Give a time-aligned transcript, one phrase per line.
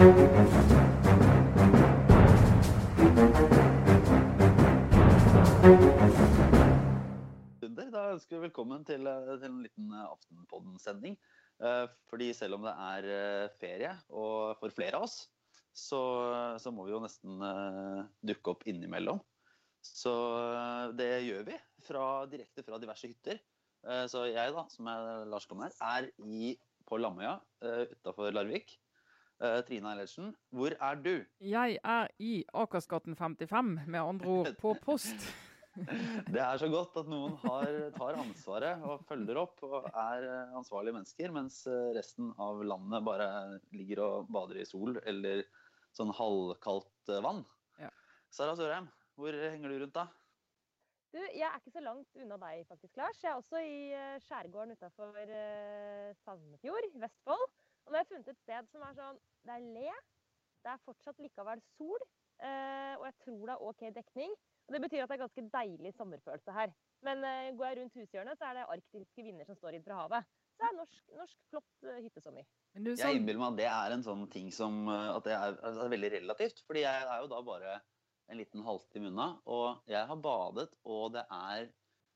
[0.00, 0.06] Da
[8.14, 11.18] ønsker vi velkommen til, eh, til en liten eh, Aftenpodden-sending.
[11.60, 15.28] Eh, Fordi selv om det er ferie, og for flere av oss,
[15.76, 16.00] så,
[16.56, 17.36] så må vi jo nesten
[18.24, 19.20] dukke opp innimellom.
[19.84, 20.16] Så
[20.96, 23.36] det gjør vi fra, direkte fra diverse hytter.
[24.08, 26.56] Så jeg, da, som er Lars Komner, er i,
[26.88, 27.36] på Lamøya
[27.92, 28.80] utafor Larvik.
[29.40, 31.14] Eh, Trine Eilertsen, hvor er du?
[31.40, 35.16] Jeg er i Akersgaten 55, med andre ord på post.
[36.34, 40.52] Det er så godt at noen har, tar ansvaret og følger opp og er eh,
[40.58, 43.28] ansvarlige mennesker, mens eh, resten av landet bare
[43.72, 45.46] ligger og bader i sol eller
[45.96, 47.40] sånn halvkaldt vann.
[47.80, 47.88] Ja.
[48.34, 50.04] Sara Sørheim, hvor henger du rundt da?
[51.14, 53.24] Du, jeg er ikke så langt unna deg faktisk, Lars.
[53.24, 55.16] Jeg er også i skjærgården utafor
[56.26, 57.48] Sandefjord, i Vestfold.
[57.90, 59.16] Og nå har jeg funnet et sted som er sånn
[59.48, 59.94] Det er le,
[60.62, 62.04] det er fortsatt likevel sol,
[62.38, 64.36] eh, og jeg tror det er OK dekning.
[64.68, 66.74] Og Det betyr at det er ganske deilig sommerfølelse her.
[67.02, 69.98] Men eh, går jeg rundt hushjørnet, så er det arktiske vinder som står inn fra
[70.04, 70.30] havet.
[70.54, 72.46] Så det er norsk, norsk flott eh, hyttesommer.
[72.76, 75.34] Men du, Jeg sånn, innbiller meg at det er en sånn ting som at det
[75.34, 76.62] er, at det er veldig relativt.
[76.70, 77.76] Fordi jeg er jo da bare
[78.30, 81.72] en liten halvtime unna, og jeg har badet, og det er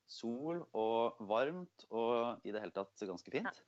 [0.06, 3.64] sol og varmt og i det hele tatt ganske fint.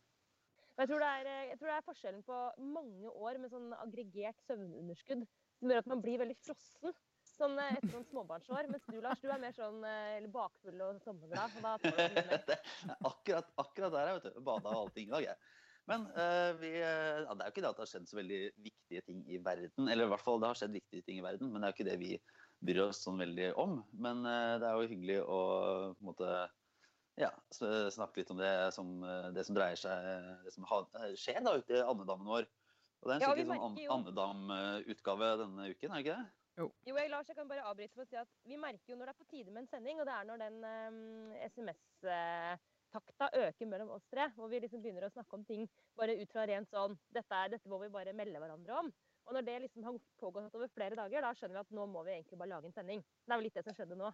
[0.76, 2.38] Og jeg tror, er, eh, jeg tror det er forskjellen på
[2.76, 5.22] mange år med sånn aggregert søvnunderskudd
[5.56, 6.92] som gjør at man blir veldig frossen
[7.36, 8.68] sånn eh, etter noen småbarnsår.
[8.68, 11.56] Mens du, Lars, du er mer sånn eh, eller bakfull og sommerglad.
[11.56, 12.60] Og da tar
[13.10, 14.42] akkurat, akkurat der, jeg, vet du.
[14.50, 15.54] Bada og allting i dag, jeg.
[15.86, 18.38] Men uh, vi, ja, det er jo ikke det at det har skjedd så veldig
[18.58, 19.86] viktige ting i verden.
[19.86, 21.76] Eller i hvert fall det har skjedd viktige ting i verden, men det er jo
[21.76, 22.16] ikke det vi
[22.66, 23.76] bryr oss sånn veldig om.
[23.94, 25.38] Men uh, det er jo hyggelig å
[25.94, 26.32] på en måte
[27.16, 30.08] ja, snakke litt om det som, eh, det som dreier seg
[30.44, 32.48] Det som skjer da ute i andedammen vår.
[33.02, 36.26] Og det er en Ja, sånn andedam-utgave denne uken, er det ikke det?
[36.56, 39.10] Jo, jeg, Lars, jeg kan bare avbryte for å si at vi merker jo når
[39.10, 43.68] det er på tide med en sending, og det er når den um, SMS-takta øker
[43.68, 45.66] mellom oss tre, hvor vi liksom begynner å snakke om ting
[46.00, 48.88] bare ut fra rent sånn dette, er, dette må vi bare melde hverandre om.
[49.26, 52.06] Og når det liksom har pågått over flere dager, da skjønner vi at nå må
[52.06, 53.04] vi egentlig bare lage en sending.
[53.04, 54.12] Det er vel litt det som skjedde nå.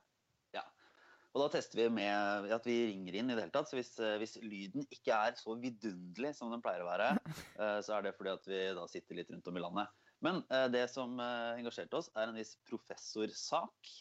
[1.32, 3.70] Og da tester vi med at vi ringer inn i det hele tatt.
[3.70, 7.08] Så hvis, eh, hvis lyden ikke er så vidunderlig som den pleier å være,
[7.62, 9.94] eh, så er det fordi at vi da sitter litt rundt om i landet.
[10.22, 13.94] Men eh, det som engasjerte oss, er en viss professorsak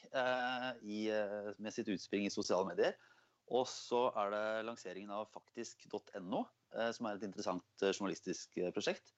[0.84, 1.00] i,
[1.58, 3.00] med sitt utspring i sosiale medier.
[3.52, 6.44] Og så er det lanseringen av faktisk.no,
[6.96, 9.12] som er et interessant journalistisk prosjekt.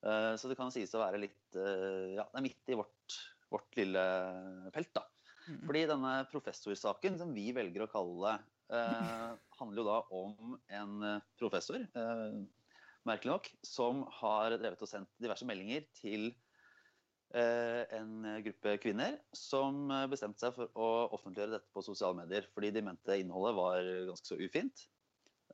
[0.00, 3.16] Så det kan sies å være litt Ja, det er midt i vårt,
[3.50, 4.04] vårt lille
[4.76, 5.09] felt, da.
[5.66, 8.36] Fordi denne professorsaken, som vi velger å kalle det,
[8.76, 9.30] eh,
[9.60, 12.38] handler jo da om en eh, professor, eh,
[13.08, 16.30] merkelig nok, som har drevet og sendt diverse meldinger til
[17.34, 22.48] eh, en gruppe kvinner som eh, bestemte seg for å offentliggjøre dette på sosiale medier,
[22.54, 24.86] fordi de mente innholdet var ganske så ufint.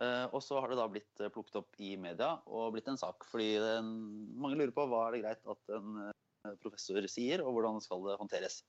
[0.02, 3.24] Eh, og så har det da blitt plukket opp i media og blitt en sak,
[3.30, 3.94] fordi den,
[4.36, 6.10] mange lurer på hva er det greit at en
[6.62, 8.60] professor sier, og hvordan skal det håndteres.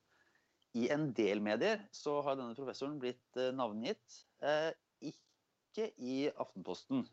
[0.78, 4.72] I en del medier så har denne professoren blitt eh, navngitt, eh,
[5.10, 7.06] ikke i Aftenposten.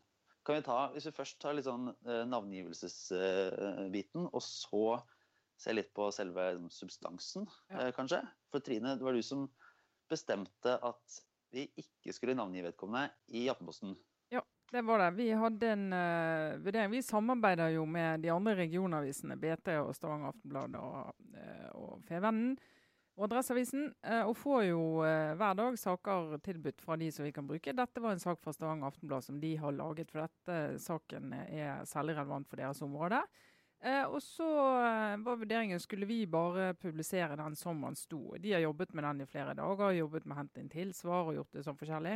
[0.45, 5.01] Kan vi ta, Hvis vi først tar litt sånn eh, navngivelsesbiten, og så
[5.57, 7.91] se litt på selve liksom, substansen, Ja.
[7.95, 8.19] kanskje?
[8.51, 9.47] For Trine, det var du som
[10.11, 11.21] bestemte at
[11.55, 13.95] vi ikke skulle navngi vedkommende i Aftenposten.
[14.29, 15.11] Ja, det var det.
[15.17, 16.91] Vi hadde en uh, vurdering.
[16.91, 22.57] Vi samarbeider jo med de andre regionavisene, BT og Stavanger Aftenblad og, uh, og Fevennen
[23.15, 27.31] og Adresseavisen, eh, og får jo eh, hver dag saker tilbudt fra de som vi
[27.35, 27.73] kan bruke.
[27.75, 31.85] Dette var en sak fra Stavanger Aftenblad som de har laget, for dette saken er
[31.87, 33.21] særlig relevant for deres område.
[33.85, 34.45] Eh, og så
[34.81, 38.21] eh, var vurderingen skulle vi bare publisere den som den sto.
[38.41, 41.35] De har jobbet med den i flere dager, jobbet med å hente inn tilsvar og
[41.37, 42.15] gjort det sånn forskjellig.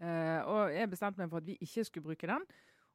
[0.00, 2.46] Eh, og jeg bestemte meg for at vi ikke skulle bruke den.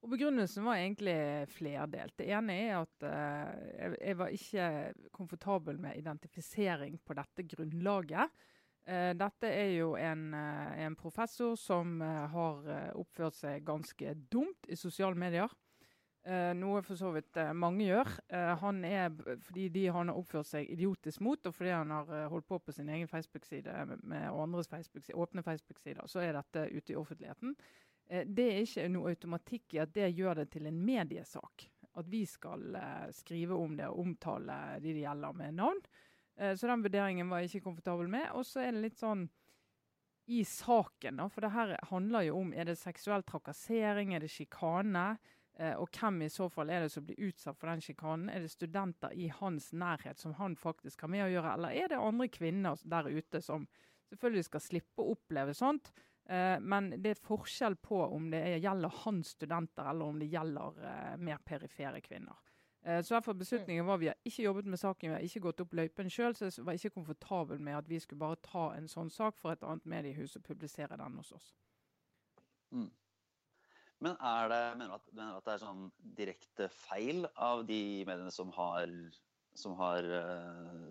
[0.05, 1.18] Og begrunnelsen var egentlig
[1.50, 2.13] flerdelt.
[2.19, 4.65] Det ene er at uh, jeg, jeg var ikke
[5.15, 8.35] komfortabel med identifisering på dette grunnlaget.
[8.85, 14.77] Uh, dette er jo en, uh, en professor som har oppført seg ganske dumt i
[14.77, 15.50] sosiale medier.
[16.57, 18.07] Noe for så vidt mange gjør.
[18.57, 19.12] Han er,
[19.45, 22.74] fordi de han har oppført seg idiotisk mot, og fordi han har holdt på på
[22.74, 27.53] sin egen Facebook-side med, andres Facebook åpne Facebook-sider, så er dette ute i offentligheten.
[28.07, 31.69] Eh, det er ikke noe automatikk i at det gjør det til en mediesak.
[31.96, 35.81] At vi skal eh, skrive om det og omtale de det gjelder med navn.
[36.38, 38.30] Eh, så den vurderingen var jeg ikke komfortabel med.
[38.36, 39.28] Og så er det litt sånn
[40.25, 44.31] i saken, da, for det her handler jo om er det seksuell trakassering, er det
[44.34, 45.12] sjikane?
[45.78, 48.31] Og hvem i så fall er det som blir utsatt for den sjikanen?
[48.34, 51.94] Er det studenter i hans nærhet som han faktisk har med å gjøre, eller er
[51.94, 53.69] det andre kvinner der ute som
[54.10, 55.94] selvfølgelig skal slippe å oppleve sånt?
[56.30, 60.81] Eh, men det er forskjell på om det gjelder hans studenter, eller om det gjelder
[60.89, 62.39] eh, mer perifere kvinner.
[62.81, 65.62] Eh, så derfor Beslutningen var vi har ikke jobbet med saken, vi har ikke gått
[65.62, 66.33] opp løypen sjøl.
[66.38, 69.54] Så jeg var ikke komfortabel med at vi skulle bare ta en sånn sak for
[69.54, 71.54] et annet mediehus og publisere den hos oss.
[72.74, 72.89] Mm.
[74.04, 75.86] Men er det, mener du at, mener at det er sånn
[76.18, 78.89] direkte feil av de mediene som har,
[79.56, 80.10] som har,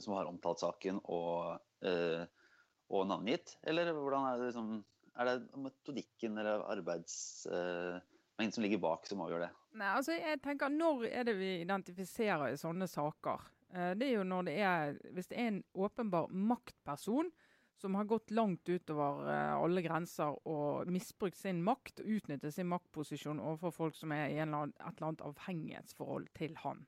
[0.00, 3.58] som har omtalt saken og, og, navngitt?
[3.68, 4.72] Eller hvordan er det, liksom,
[5.14, 9.50] er det metodikken eller arbeidsmengden uh, som ligger bak som avgjør det?
[9.78, 13.50] Nei, altså jeg tenker Når er det vi identifiserer i sånne saker?
[13.74, 17.32] det er jo når det er, Hvis det er en åpenbar maktperson
[17.74, 22.70] som har gått langt utover uh, alle grenser og misbrukt sin makt og utnyttet sin
[22.70, 26.84] maktposisjon overfor folk som er i eller annen, et eller annet avhengighetsforhold til han.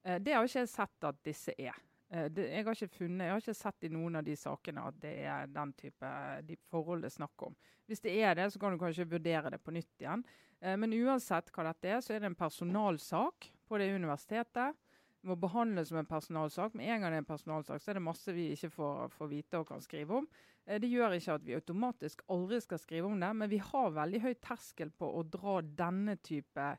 [0.00, 1.76] Det har ikke jeg sett at disse er.
[2.10, 4.86] Uh, det, jeg, har ikke funnet, jeg har ikke sett i noen av de sakene
[4.90, 6.12] at det er den type
[6.46, 7.56] de forhold det er snakk om.
[7.90, 10.22] Hvis det er det, så kan du kanskje vurdere det på nytt igjen.
[10.60, 14.76] men uansett hva dette er, så er det en personalsak på det universitetet
[15.26, 16.74] må behandles som en personalsak.
[16.74, 19.30] Med en gang det er en personalsak, så er det masse vi ikke får, får
[19.30, 20.28] vite og kan skrive om.
[20.66, 23.96] Eh, det gjør ikke at vi automatisk aldri skal skrive om det, men vi har
[23.96, 26.70] veldig høy terskel på å dra denne type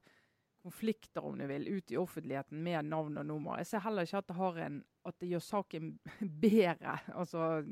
[0.61, 3.61] konflikter om du vil, ut i offentligheten med navn og nummer.
[3.61, 5.93] Jeg ser heller ikke at det, har en, at det gjør saken
[6.43, 6.99] bedre.
[7.13, 7.63] altså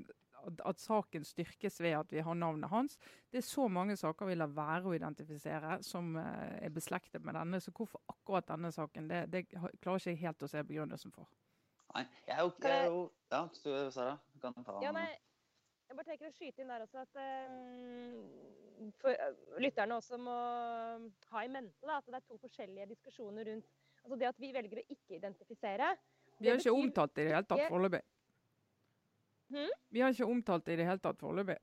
[0.66, 2.98] at saken styrkes ved at vi har navnet hans.
[3.32, 6.24] Det er så mange saker vi lar være å identifisere som uh,
[6.60, 7.60] er beslektet med denne.
[7.62, 11.30] Så hvorfor akkurat denne saken, det, det klarer ikke jeg helt å se begrunnelsen for.
[11.96, 13.02] Nei, jeg er jo, jeg er jo
[13.34, 13.42] Ja,
[13.90, 15.08] Sara, du kan ta ja, nei,
[15.90, 20.36] Jeg bare tenker å skyte inn der også at um, for, uh, lytterne også må
[21.32, 23.74] ha i mente da, at det er to forskjellige diskusjoner rundt
[24.04, 25.90] altså Det at vi velger å ikke identifisere
[26.40, 28.04] Vi har ikke omtalt det i det hele tatt foreløpig.
[29.50, 29.74] Hmm?
[29.90, 31.58] Vi har ikke omtalt det i det hele tatt foreløpig.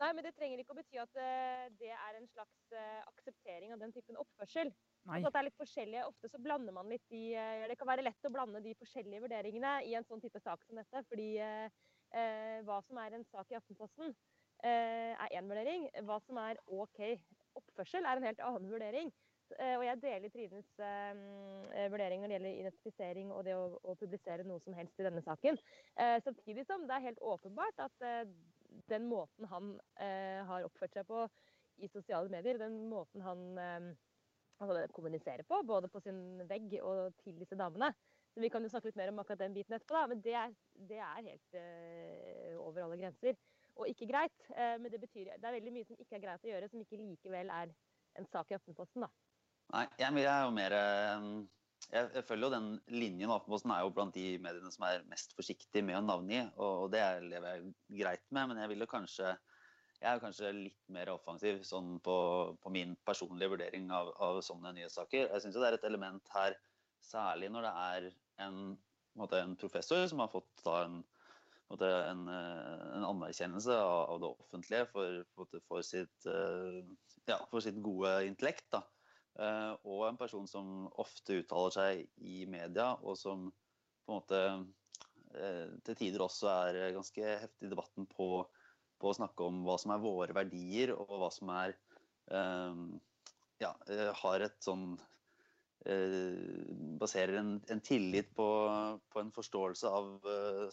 [0.00, 3.74] Nei, men det trenger ikke å bety at uh, det er en slags uh, akseptering
[3.74, 4.70] av den typen oppførsel.
[5.04, 5.18] Nei.
[5.18, 7.90] Altså at det er litt forskjellige, Ofte så blander man litt de uh, Det kan
[7.90, 11.04] være lett å blande de forskjellige vurderingene i en sånn type sak som dette.
[11.12, 11.30] Fordi
[12.66, 14.08] hva som er en sak i Aftenposten,
[14.66, 15.84] er én vurdering.
[16.08, 16.98] Hva som er OK
[17.54, 19.12] oppførsel, er en helt annen vurdering.
[19.58, 23.96] Eh, og jeg deler Trines uh, vurdering når det gjelder identifisering og det å, å,
[23.98, 25.58] publisere noe som helst i denne saken.
[25.98, 28.22] Uh, samtidig som det er helt åpenbart at uh,
[28.90, 29.72] den måten han
[30.46, 31.24] har oppført seg på
[31.82, 37.38] i sosiale medier, den måten han altså, kommuniserer på, både på sin vegg og til
[37.40, 37.90] disse damene
[38.30, 40.36] så Vi kan jo snakke litt mer om akkurat den biten etterpå, da, men det
[40.38, 40.54] er,
[40.86, 41.56] det er helt
[42.62, 43.34] over alle grenser.
[43.74, 44.46] Og ikke greit.
[44.54, 47.00] men det betyr det er veldig mye som ikke er greit å gjøre, som ikke
[47.00, 47.74] likevel er
[48.20, 49.02] en sak i Aftenposten.
[49.02, 49.10] da.
[49.70, 51.26] Nei, jeg, er jo mer eh,
[51.90, 53.30] jeg, følger jo den linjen.
[53.30, 57.04] Aftenposten er jo blant de mediene som er mest forsiktige med å navngi, og, det
[57.26, 58.50] lever jeg greit med.
[58.50, 59.34] Men jeg vil kanskje
[60.00, 62.14] jeg er kanskje litt mer offensiv sånn på,
[62.62, 65.26] på, min personlige vurdering av, av sånne nyhetssaker.
[65.26, 66.56] Jeg syns det er et element her,
[67.04, 68.06] særlig når det er
[68.46, 68.62] en,
[69.20, 71.02] en, en professor som har fått en,
[71.76, 75.20] en, eh, en anerkjennelse av, av, det offentlige for,
[75.68, 76.80] for, sitt, eh,
[77.28, 78.70] ja, for sitt gode intellekt.
[78.72, 78.80] da
[79.40, 83.48] og en person som ofte uttaler seg i media, og som
[84.04, 84.40] på en måte
[85.38, 88.42] eh, til tider også er ganske heftig i debatten på,
[89.00, 91.76] på, å snakke om hva som er våre verdier, og hva som er
[92.32, 92.82] eh,
[93.60, 93.74] Ja,
[94.24, 94.94] har et sånn
[97.00, 98.46] Baserer en, en tillit på,
[99.08, 100.26] på, en forståelse av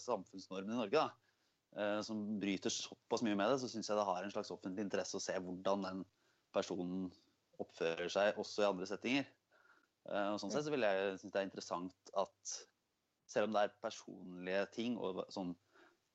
[0.04, 1.00] samfunnsnormen i Norge.
[1.00, 4.84] Da, som bryter såpass mye med det, så syns jeg det har en slags offentlig
[4.84, 6.02] interesse å se hvordan den
[6.52, 7.08] personen
[7.64, 9.28] oppfører seg også i andre settinger.
[10.08, 12.58] Eh, og sånn sett så vil jeg synes det er interessant at
[13.28, 15.50] selv om det er personlige ting og sånn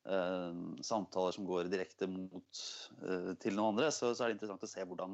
[0.08, 2.62] uh, samtaler som går direkte mot
[3.04, 5.12] uh, til noen andre, så, så, er det interessant å se hvordan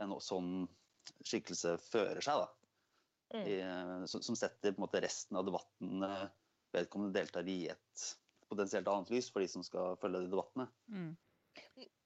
[0.00, 0.54] en sånn
[1.20, 2.40] skikkelse fører seg.
[2.40, 2.48] da.
[3.34, 3.44] Mm.
[3.50, 3.58] I,
[4.08, 6.04] som, som, setter på en måte resten av debatten
[6.74, 8.08] vedkommende deltar i et
[8.48, 10.66] potensielt annet lys for de som skal følge de debattene.
[10.88, 11.12] Mm.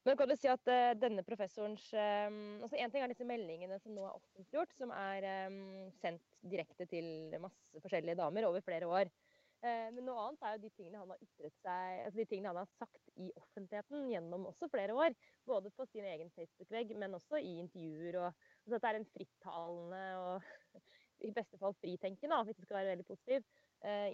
[0.07, 3.77] Men kan du si at uh, denne professorens um, altså En ting er disse meldingene
[3.83, 8.87] som nå er offentliggjort, som er um, sendt direkte til masse forskjellige damer over flere
[8.89, 9.11] år.
[9.59, 12.53] Uh, men noe annet er jo de tingene han har ytret seg, altså de tingene
[12.53, 15.17] han har sagt i offentligheten gjennom også flere år.
[15.49, 18.21] Både på sin egen Facebook-vegg, men også i intervjuer.
[18.23, 20.79] og altså Dette er en frittalende og
[21.27, 23.45] i beste fall fritenkende, hvis det skal være veldig positiv,
[23.83, 24.09] uh,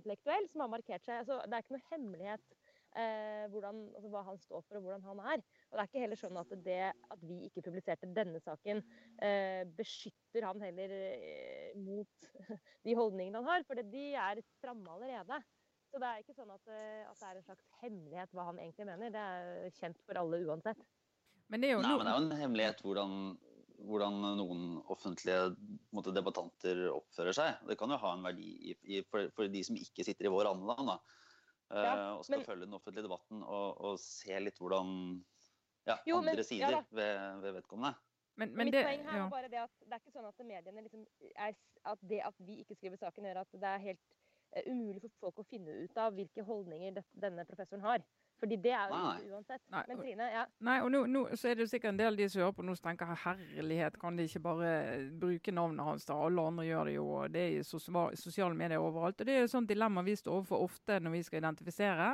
[0.00, 1.20] intellektuell, som har markert seg.
[1.22, 5.20] Altså, det er ikke noe hemmelighet hvordan, altså hva han står for og hvordan han
[5.34, 5.42] er.
[5.70, 8.82] Og det er ikke heller sånn at det at vi ikke publiserte denne saken,
[9.22, 12.30] eh, beskytter han heller eh, mot
[12.86, 15.40] de holdningene han har, for de er stramme allerede.
[15.90, 18.58] Så det er ikke sånn at, eh, at, det er en slags hemmelighet hva han
[18.62, 19.14] egentlig mener.
[19.14, 20.82] Det er kjent for alle uansett.
[21.50, 23.16] Men det er jo, Nei, men det er jo en hemmelighet hvordan,
[23.88, 25.48] hvordan noen offentlige
[25.96, 27.64] måte, debattanter oppfører seg.
[27.66, 30.32] Det kan jo ha en verdi i, i, for, for, de som ikke sitter i
[30.32, 30.94] vår andeland.
[31.70, 34.88] Ja, uh, og skal men, følge den offentlige debatten og, og se litt hvordan
[35.86, 37.92] ja, jo, andre men, sider ja, ved, ved, vedkommende.
[38.40, 40.42] Men, men Mitt det, poeng her er bare det at det er ikke sånn at
[40.48, 41.54] mediene liksom er,
[41.92, 44.02] at det at vi ikke skriver saken, gjør at det er helt
[44.56, 48.06] uh, umulig for folk å finne ut av hvilke holdninger det, denne professoren har.
[48.40, 49.62] Fordi det er jo uansett.
[49.72, 49.82] Nei.
[49.88, 50.44] Men Trine, ja.
[50.64, 52.56] Nei, og nå, nå, så er det jo sikkert en del av de som hører
[52.56, 54.70] på nå som tenker herlighet, kan de ikke bare
[55.20, 56.16] bruke navnet hans da?
[56.16, 59.20] Alle andre gjør det jo, og det er i sosiale medier overalt.
[59.20, 62.10] Og det er jo sånn dilemma vi står overfor ofte når vi skal identifisere.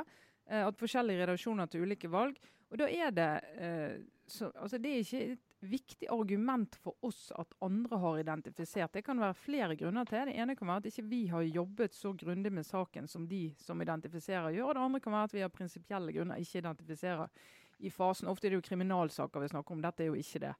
[0.49, 2.37] Eh, at forskjellige redaksjoner til ulike valg.
[2.71, 3.31] Og da er det
[3.63, 8.93] eh, så, altså Det er ikke viktig argument for oss at andre har identifisert.
[8.93, 10.29] Det kan være flere grunner til.
[10.29, 13.53] Det ene kan være at ikke vi har jobbet så grundig med saken som de
[13.57, 14.73] som identifiserer gjør.
[14.73, 17.27] Det andre kan være at vi har prinsipielle grunner ikke identifiserer
[17.79, 18.27] i fasen.
[18.27, 19.81] Ofte er det jo kriminalsaker vi snakker om.
[19.81, 20.53] Dette er jo ikke det.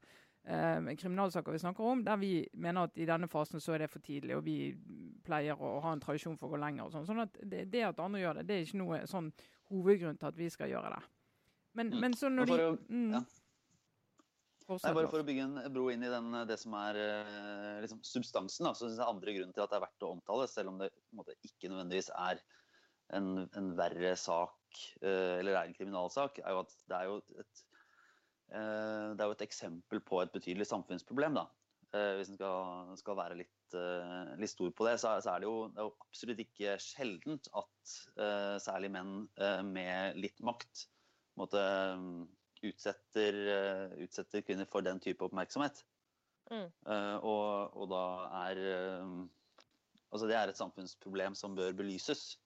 [0.48, 3.90] Eh, kriminalsaker vi snakker om, der vi mener at i denne fasen så er det
[3.92, 4.72] for tidlig, og vi
[5.26, 6.86] pleier å ha en tradisjon for å gå lenger.
[6.86, 7.06] og sånn.
[7.06, 9.32] Sånn at det, det, at andre gjør det, det er ikke noe sånn
[9.70, 11.02] hovedgrunn til at vi skal gjøre det.
[11.78, 12.00] Men, mm.
[12.00, 12.58] men så når de
[12.90, 13.22] mm, ja.
[14.68, 18.02] Nei, bare For å bygge en bro inn i den, det som er eh, liksom,
[18.04, 20.74] substansen, da, så synes jeg andre grunnen til at det er verdt å omtale, selv
[20.74, 22.42] om det måte, ikke nødvendigvis er
[23.16, 27.20] en, en verre sak uh, eller er en kriminalsak, er jo at det er jo
[27.40, 27.62] et,
[28.52, 31.40] uh, det er jo et eksempel på et betydelig samfunnsproblem.
[31.40, 31.48] da.
[31.96, 33.54] Uh, hvis en skal, skal, være litt,
[34.40, 36.76] litt, stor på det, så er, så er, det, jo, det er jo absolutt ikke
[36.84, 37.96] sjeldent at
[38.64, 39.16] særlig menn
[39.68, 40.86] med litt makt
[41.40, 41.64] måte,
[42.64, 45.84] utsetter, eh, utsetter, kvinner for den type oppmerksomhet.
[46.52, 46.70] Mm.
[46.88, 48.04] Uh, og, og, da
[48.48, 48.60] er
[49.04, 49.26] uh,
[50.08, 52.38] Altså, det er et samfunnsproblem som bør belyses.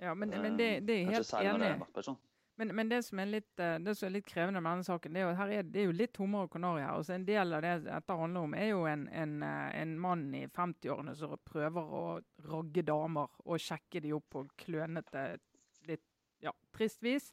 [0.00, 2.14] Ja, men, men det, det, er helt enig.
[2.56, 5.20] Men, men, det som er litt, det som er litt krevende med denne saken, det
[5.20, 6.94] er jo, her er, det er jo litt hummer og kanari her.
[6.96, 10.42] Altså en del av det dette handler om, er jo en, en, en mann i
[10.48, 12.02] 50-årene som prøver å
[12.48, 15.26] ragge damer og sjekke de opp på klønete,
[15.88, 16.06] litt
[16.40, 17.28] ja, trist vis.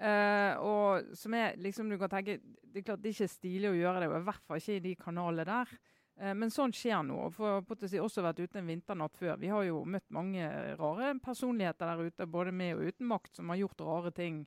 [0.00, 3.68] Uh, og som er liksom du kan tenke, Det er klart det er ikke stilig
[3.68, 5.74] å gjøre det, og i hvert fall ikke i de kanalene der.
[6.16, 7.18] Uh, men sånn skjer nå.
[7.26, 9.36] og For Pottersi også vært ute en vinternatt før.
[9.42, 10.46] Vi har jo møtt mange
[10.80, 14.44] rare personligheter der ute, både med og uten makt, som har gjort rare ting.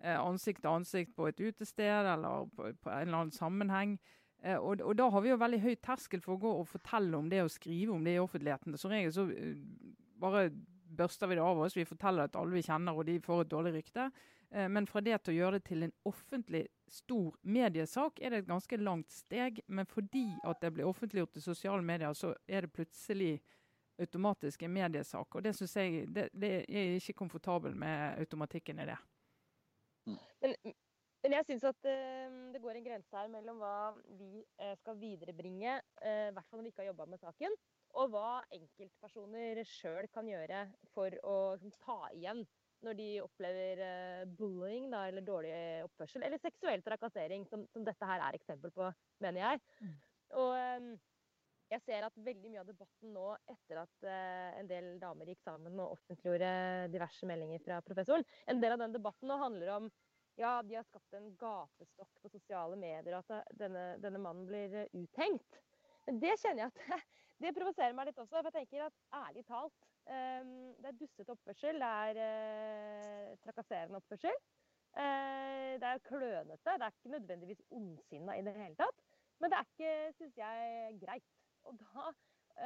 [0.00, 3.98] Uh, ansikt til ansikt på et utested eller på, på en eller annen sammenheng.
[4.44, 7.30] Og, og, da har vi jo veldig høy terskel for å gå og fortelle om
[7.32, 8.74] det og skrive om det i offentligheten.
[8.76, 9.24] Som regel så
[10.20, 10.50] bare
[10.98, 11.76] børster vi det av oss.
[11.76, 14.10] Vi forteller det til alle vi kjenner, og de får et dårlig rykte.
[14.54, 18.44] Eh, men fra det til å gjøre det til en offentlig stor mediesak, er det
[18.44, 19.58] et ganske langt steg.
[19.66, 23.34] Men fordi at det blir offentliggjort i sosiale medier, så er det plutselig
[23.98, 25.34] automatisk en mediesak.
[25.34, 28.96] Og det syns jeg det, det er ikke komfortabel med automatikken i det.
[30.06, 30.18] Mm.
[30.42, 30.56] Men,
[31.24, 34.98] men jeg syns at uh, det går en grense her mellom hva vi uh, skal
[35.00, 37.54] viderebringe, uh, i hvert fall når vi ikke har jobba med saken,
[37.94, 42.42] og hva enkeltpersoner sjøl kan gjøre for å liksom, ta igjen
[42.84, 45.54] når de opplever uh, bullying da, eller dårlig
[45.86, 48.90] oppførsel, eller seksuell trakassering, som, som, dette her er eksempel på,
[49.24, 49.62] mener jeg.
[49.80, 49.94] Mm.
[50.42, 50.88] Og um,
[51.72, 55.44] jeg ser at veldig mye av debatten nå, etter at uh, en del damer gikk
[55.46, 56.50] sammen og offentliggjorde
[56.92, 59.88] diverse meldinger fra professoren, en del av den debatten nå handler om
[60.34, 64.88] ja, de har skapt en gapestokk på sosiale medier, og at denne, denne mannen blir
[64.90, 65.60] uthengt.
[66.08, 67.04] Men det kjenner jeg at
[67.44, 68.40] det provoserer meg litt også.
[68.40, 74.00] For jeg tenker at ærlig talt Ehm, det er dustete oppførsel, det er eh, trakasserende
[74.02, 74.36] oppførsel.
[74.94, 76.70] Eh, det er klønete.
[76.78, 79.00] Det er ikke nødvendigvis ondsinna i det hele tatt.
[79.40, 81.30] Men det er ikke, syns jeg, greit.
[81.64, 82.04] Og da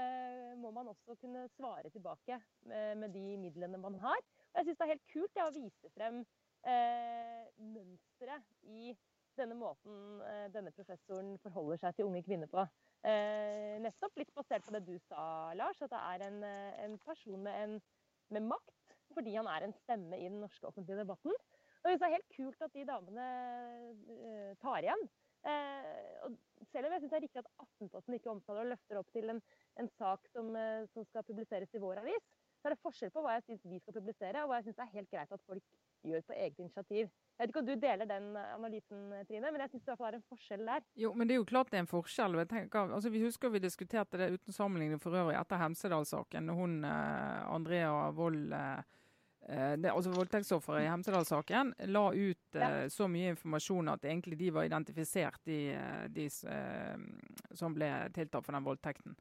[0.00, 4.20] eh, må man også kunne svare tilbake med, de midlene man har.
[4.52, 6.20] Og jeg syns det er helt kult ja, å vise frem
[6.66, 8.92] eh, mønsteret i
[9.38, 10.18] denne måten
[10.50, 12.64] denne professoren forholder seg til unge kvinner på.
[13.06, 16.96] Eh, nettopp litt basert på det du sa, Lars, at det er en, eh, en
[17.04, 17.78] person med, en,
[18.34, 21.32] med, makt fordi han er en stemme i den norske offentlige debatten.
[21.78, 23.28] Og det er helt kult at de damene
[24.18, 25.06] eh, tar igjen.
[25.46, 26.34] Eh,
[26.72, 29.30] selv om jeg syns det er riktig at Aftenposten ikke omtaler og løfter opp til
[29.30, 29.40] en,
[29.78, 32.26] en sak som, uh, som, skal publiseres i vår avis,
[32.58, 34.82] så er det forskjell på hva jeg syns vi skal publisere, og hva jeg syns
[34.82, 37.12] er helt greit at folk gjør på eget initiativ.
[37.38, 40.24] Jeg vet ikke om du deler den analysen, Trine, men jeg syns det er en
[40.26, 40.80] forskjell der.
[40.98, 42.34] Jo, men det er jo klart det er en forskjell.
[42.50, 46.48] Tenker, altså, vi husker vi diskuterte det uten sammenligning for øvrig etter Hemsedal-saken.
[46.50, 48.82] hun, eh, Andrea Wold, eh,
[49.46, 54.50] eh, det, altså Voldtektsofferet i Hemsedal-saken la ut eh, så mye informasjon at egentlig de
[54.50, 56.98] var identifisert, de, eh, de eh,
[57.54, 59.14] som ble tiltalt for den voldtekten.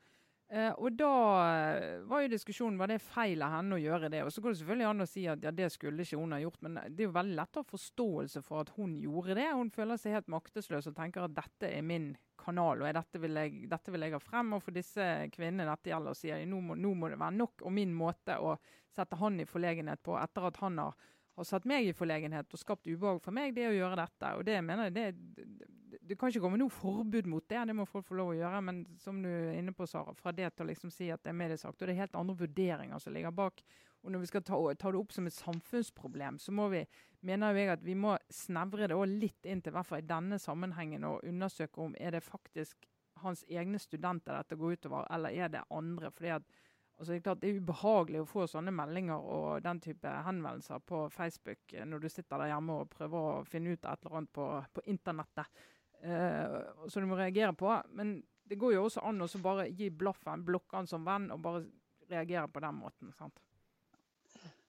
[0.48, 1.14] Eh, og da
[1.44, 4.22] eh, var jo diskusjonen var det feil av henne å gjøre det.
[4.24, 6.40] Og så går det selvfølgelig an å si at ja, det skulle ikke hun ha
[6.40, 9.50] gjort, men det er jo veldig lett å ha forståelse for at hun gjorde det.
[9.52, 13.42] Hun føler seg helt maktesløs og tenker at dette er min kanal, og dette vil
[13.42, 14.56] jeg, dette vil jeg ha frem.
[14.56, 17.68] Og for disse kvinnene dette gjelder, sier nå må, nå må det være nok.
[17.68, 18.56] Og min måte å
[18.96, 22.60] sette han i forlegenhet på etter at han har har satt meg i forlegenhet og
[22.60, 24.30] skapt ubehag for meg, det er å gjøre dette.
[24.40, 25.68] Og det mener jeg, det,
[26.08, 28.62] det kan ikke komme noe forbud mot det, det må folk få lov å gjøre.
[28.64, 31.34] Men som du er inne på, Sara, fra det til å liksom si at det
[31.34, 33.64] er mediesagt, og det er helt andre vurderinger som ligger bak.
[34.06, 36.84] Og når vi skal ta, ta det opp som et samfunnsproblem, så må vi,
[37.28, 41.08] mener jeg at vi må snevre det litt inn til, hvert fall i denne sammenhengen,
[41.08, 42.88] og undersøke om er det faktisk
[43.24, 46.12] hans egne studenter dette går utover, eller er det andre.
[46.14, 46.58] fordi at
[46.98, 50.82] Altså, det, er klart, det er ubehagelig å få sånne meldinger og den type henvendelser
[50.82, 54.16] på Facebook eh, når du sitter der hjemme og prøver å finne ut et eller
[54.18, 55.60] annet på, på internettet.
[56.04, 57.72] Uh, som du må reagere på.
[57.98, 61.42] Men det går jo også an å bare gi blaffen, blokke han som venn og
[61.44, 61.66] bare
[62.12, 63.12] reagere på den måten.
[63.18, 63.42] sant?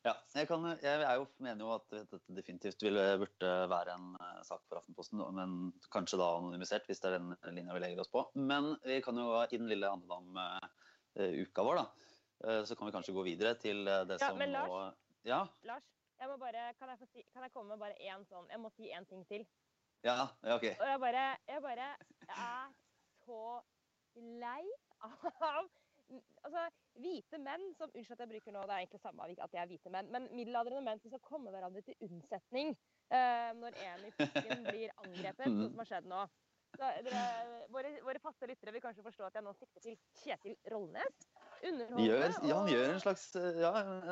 [0.06, 4.40] Ja, jeg, kan, jeg jo, mener jo at dette definitivt ville, burde være en uh,
[4.46, 5.56] sak for Aftenposten, men
[5.92, 8.24] kanskje da anonymisert, hvis det er den linja vi legger oss på.
[8.38, 10.54] Men vi kan jo i den lille andedam-uka
[11.18, 12.08] uh, vår, da,
[12.44, 14.82] Eh, så kan vi kanskje gå videre til eh, det ja, som men Lars, må,
[15.26, 15.40] Ja?
[15.66, 15.86] Lars,
[16.18, 18.70] jeg må bare, kan, jeg si, kan jeg komme med bare én sånn Jeg må
[18.76, 19.46] si én ting til.
[20.06, 20.64] Ja, ja, OK.
[20.78, 21.88] Og jeg bare, jeg bare
[22.28, 22.72] er
[23.24, 23.42] så
[24.16, 24.64] lei
[25.04, 25.68] av
[26.44, 26.64] altså,
[27.02, 29.70] hvite menn som Unnskyld at jeg bruker nå, det er egentlig samme at jeg er
[29.70, 30.10] hvite menn.
[30.14, 32.74] Men middelaldrende menn som skal komme hverandre til unnsetning
[33.12, 36.22] uh, når en i flokken blir angrepet, sånn som har skjedd nå.
[36.76, 37.20] Så, dere,
[37.72, 41.28] våre, våre faste lyttere vil kanskje forstå at jeg nå sikter til Kjetil Rollnes.
[41.64, 43.70] Gjør, ja, han gjør en slags Ja,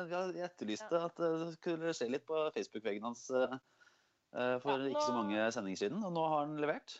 [0.09, 1.05] jeg etterlyste ja.
[1.07, 3.55] at det skulle skje litt på Facebook-veggen hans uh,
[4.31, 6.97] for ja, nå, ikke så mange sendinger siden, og nå har han levert.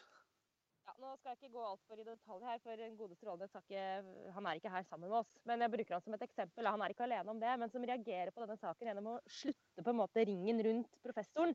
[0.87, 4.45] Ja, nå skal jeg ikke gå altfor i detalj her, for en gode Strålnes han
[4.47, 5.33] er ikke her sammen med oss.
[5.49, 6.69] Men jeg bruker han som et eksempel.
[6.71, 9.83] Han er ikke alene om det, men som reagerer på denne saken gjennom å slutte
[9.83, 11.53] på en måte ringen rundt professoren.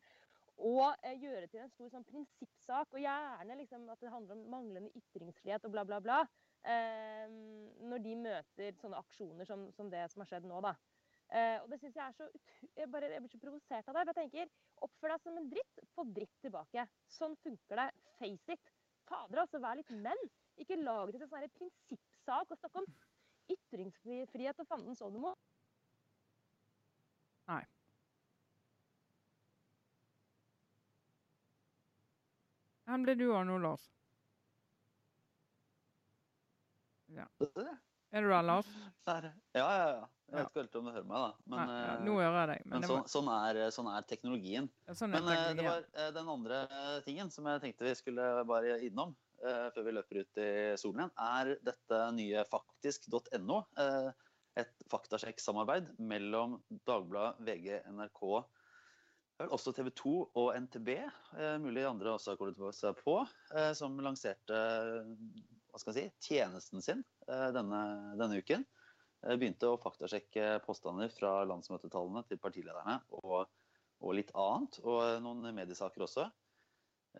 [0.63, 4.43] Og eh, gjøre til en stor sånn prinsippsak, og gjerne liksom at det handler om
[4.53, 6.21] manglende ytringsfrihet og bla, bla, bla.
[6.63, 7.33] Eh,
[7.89, 10.61] når de møter sånne aksjoner som, som det som har skjedd nå.
[10.63, 10.77] da.
[11.33, 12.27] Uh, og det synes Jeg er så
[12.77, 14.03] jeg, bare, jeg blir så provosert av det.
[14.11, 14.51] jeg tenker,
[14.85, 16.85] Oppfør deg som en dritt, få dritt tilbake.
[17.17, 17.89] Sånn funker det.
[18.19, 18.73] Face it.
[19.09, 20.23] Fader, altså, vær litt menn.
[20.61, 22.91] Ikke lag det til en sånn prinsippsak og snakke om
[23.53, 25.39] ytringsfrihet og fandens oldemor.
[27.51, 27.63] Nei.
[32.87, 33.85] Hvem ble du av nå, Lars?
[37.13, 37.27] Ja.
[38.13, 38.69] Er du der, Lars?
[39.07, 39.31] Der.
[39.57, 40.11] Ja, ja, ja.
[40.33, 41.51] Jeg vet ikke helt om du hører meg, da.
[41.53, 42.65] Men, Nei, ja, nå hører jeg deg.
[42.65, 44.69] Men, men så, sånn, er, sånn, er, teknologien.
[44.89, 45.59] Ja, sånn er men teknologien.
[45.59, 46.63] det var den andre
[47.07, 51.15] tingen som jeg tenkte vi skulle bare innom før vi løper ut i solen igjen,
[51.19, 53.57] er dette nye faktisk.no.
[54.63, 58.23] Et faktasjekksamarbeid mellom Dagbladet, VG, NRK,
[59.49, 60.93] også TV 2 og NTB,
[61.65, 63.17] mulig andre også har kommet seg på,
[63.75, 64.63] som lanserte
[65.73, 67.83] hva skal jeg si, tjenesten sin eh, denne,
[68.21, 68.65] denne uken.
[69.23, 73.47] Eh, begynte å faktasjekke påstander fra landsmøtetallene til partilederne og,
[74.03, 74.81] og litt annet.
[74.83, 76.29] Og noen mediesaker også.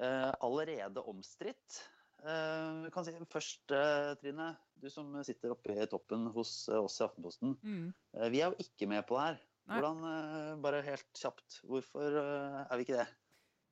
[0.03, 1.83] Eh, allerede omstridt.
[2.23, 3.73] kan si først,
[4.21, 7.57] Trine, du som sitter oppe i toppen hos oss i Aftenposten.
[7.63, 7.89] Mm.
[8.31, 9.41] Vi er jo ikke med på det her.
[9.73, 13.09] Hvordan, bare helt kjapt, hvorfor er vi ikke det?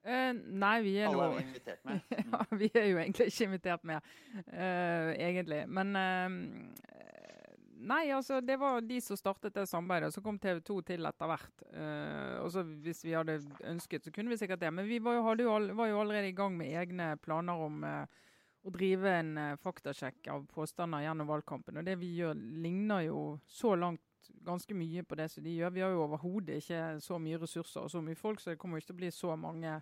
[0.00, 2.00] Uh, nei, vi er Alle er invitert med.
[2.08, 2.30] Mm.
[2.32, 4.06] ja, vi er jo egentlig ikke invitert med,
[4.48, 5.60] uh, egentlig.
[5.68, 6.38] Men uh,
[7.80, 10.12] Nei, altså, det var de som startet det samarbeidet.
[10.14, 11.62] Så kom TV 2 til etter hvert.
[12.44, 14.72] og så Hvis vi hadde ønsket, så kunne vi sikkert det.
[14.74, 18.72] Men vi var jo, jo, var jo allerede i gang med egne planer om å
[18.74, 21.80] drive en faktasjekk av påstander gjennom valgkampen.
[21.80, 24.04] Og det vi gjør, ligner jo så langt
[24.44, 25.74] ganske mye på det som de gjør.
[25.74, 28.76] Vi har jo overhodet ikke så mye ressurser og så mye folk, så det kommer
[28.76, 29.80] jo ikke til å bli så mange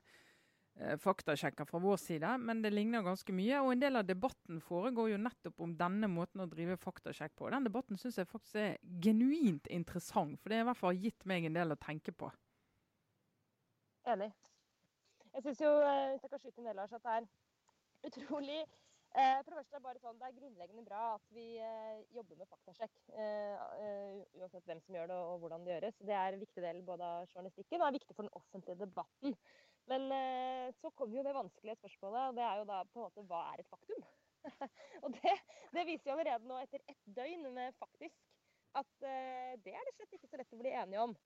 [1.02, 2.32] faktasjekker fra vår side.
[2.38, 3.60] Men det ligner ganske mye.
[3.64, 7.50] Og en del av debatten foregår jo nettopp om denne måten å drive faktasjekk på.
[7.54, 11.26] Den debatten syns jeg faktisk er genuint interessant, for det har i hvert fall gitt
[11.28, 12.30] meg en del å tenke på.
[14.08, 14.30] Enig.
[15.34, 17.28] Jeg syns jo, eh, hvis jeg kan skyte inn det, Lars, at det er
[18.08, 18.62] utrolig
[19.16, 22.36] Eh, for det første er bare sånn, Det er grunnleggende bra at vi eh, jobber
[22.36, 22.96] med faktasjekk.
[23.16, 26.00] Eh, uansett hvem som gjør det og hvordan det gjøres.
[26.10, 29.36] Det er en viktig del både av journalistikken og er viktig for den offentlige debatten.
[29.88, 30.04] Men
[30.76, 33.38] så kommer jo det vanskelige spørsmålet, og det er jo da på en måte hva
[33.54, 34.02] er et faktum?
[35.04, 35.32] og det,
[35.72, 38.20] det, viser jo allerede nå etter ett døgn med faktisk
[38.76, 41.16] at det er det slett ikke så lett å bli enige om.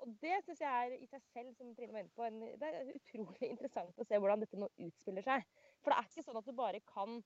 [0.00, 2.68] Og det syns jeg er i seg selv, som Trine var inne på, en, det
[2.68, 5.44] er utrolig interessant å se hvordan dette nå utspiller seg.
[5.82, 7.18] For det er ikke sånn at du bare kan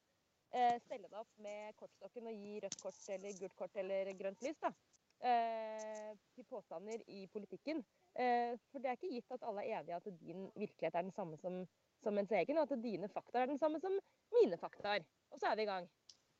[0.54, 4.42] eh, stelle deg opp med kortstokken og gi rødt kort eller gult kort eller grønt
[4.44, 4.93] lys da, eh,
[5.24, 7.82] til påstander i politikken.
[8.14, 11.06] Eh, for det er ikke gitt at alle er enige i at din virkelighet er
[11.06, 11.60] den samme som,
[12.04, 13.96] som ens egen, og at dine fakta er den samme som
[14.36, 15.06] mine faktaer.
[15.32, 15.88] Og så er vi i gang.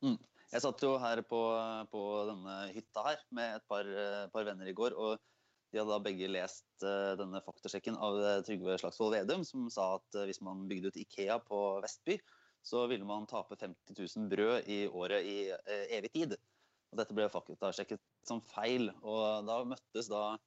[0.05, 0.19] Mm.
[0.51, 1.41] Jeg satt jo her på,
[1.91, 3.89] på denne hytta her med et par,
[4.31, 4.93] par venner i går.
[4.93, 5.17] og
[5.73, 6.83] de hadde da begge lest
[7.19, 11.61] denne faktasjekken av Trygve Slagsvold Vedum, som sa at hvis man bygde ut Ikea på
[11.83, 12.15] Vestby,
[12.63, 15.49] så ville man tape 50 000 brød i året i
[15.97, 16.37] evig tid.
[16.95, 18.87] Og dette ble faktasjekket som feil.
[19.03, 20.37] Og da møttes da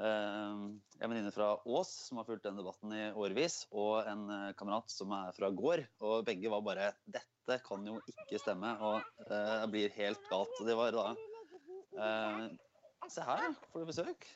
[0.00, 4.22] en venninne fra Ås, som har fulgt den debatten i årevis, og en
[4.56, 5.84] kamerat som er fra gård.
[6.00, 10.56] Og begge var bare 'Dette kan jo ikke stemme', og det blir helt galt.
[10.56, 11.12] Og det var da
[13.10, 14.26] Se her, får du besøk.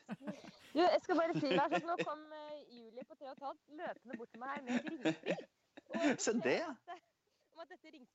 [0.75, 4.43] Du, jeg skal bare si deg, nå kom uh, Julie på halvt løpende bort til
[4.43, 6.19] meg her med et ringspill.
[6.27, 6.59] Se det!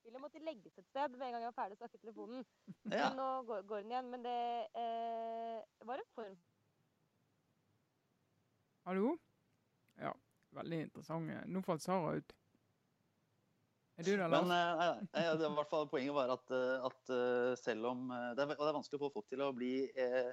[0.01, 2.45] Ringspillet måtte legges et sted med en gang jeg var ferdig å snakke i telefonen.
[2.97, 3.09] Ja.
[3.11, 4.07] Men nå går, går, den igjen.
[4.09, 4.37] Men det
[4.81, 6.37] eh, var en form
[8.87, 9.11] Hallo?
[10.01, 10.15] Ja,
[10.57, 11.29] veldig interessant.
[11.45, 12.33] Nå falt Sara ut.
[14.01, 14.47] Er du der, Lars?
[14.47, 16.55] Men uh, uh, det, hvert fall, poenget var at,
[16.89, 17.13] at
[17.61, 20.31] selv om det er, det er vanskelig å få folk til å bli eh,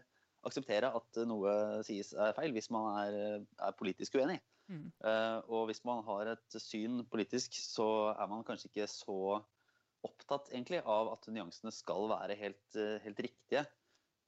[0.48, 1.52] akseptere at noe
[1.84, 4.38] sies er feil, hvis man er, er politisk uenig.
[4.72, 4.88] Mm.
[5.04, 9.20] Uh, og hvis man har et syn politisk, så er man kanskje ikke så
[10.08, 13.66] opptatt egentlig av at nyansene skal være helt, helt riktige.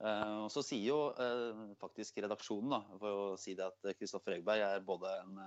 [0.01, 4.39] Uh, og så sier jo uh, faktisk redaksjonen, da, for å si det at Kristoffer
[4.39, 5.43] Egberg er både en,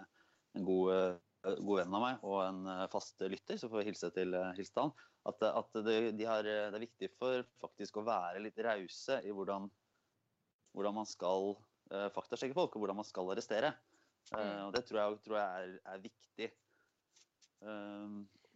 [0.59, 2.59] en god, god, venn av meg og en
[2.93, 4.85] fast lytter, så får vi hilse til hilse
[5.25, 9.33] at, at det, de har, det, er viktig for faktisk å være litt rause i
[9.33, 9.69] hvordan
[10.73, 11.51] hvordan man skal
[12.15, 13.73] faktasjekke folk, og hvordan man skal arrestere.
[14.31, 16.47] Uh, og Det tror jeg, tror jeg er, er, viktig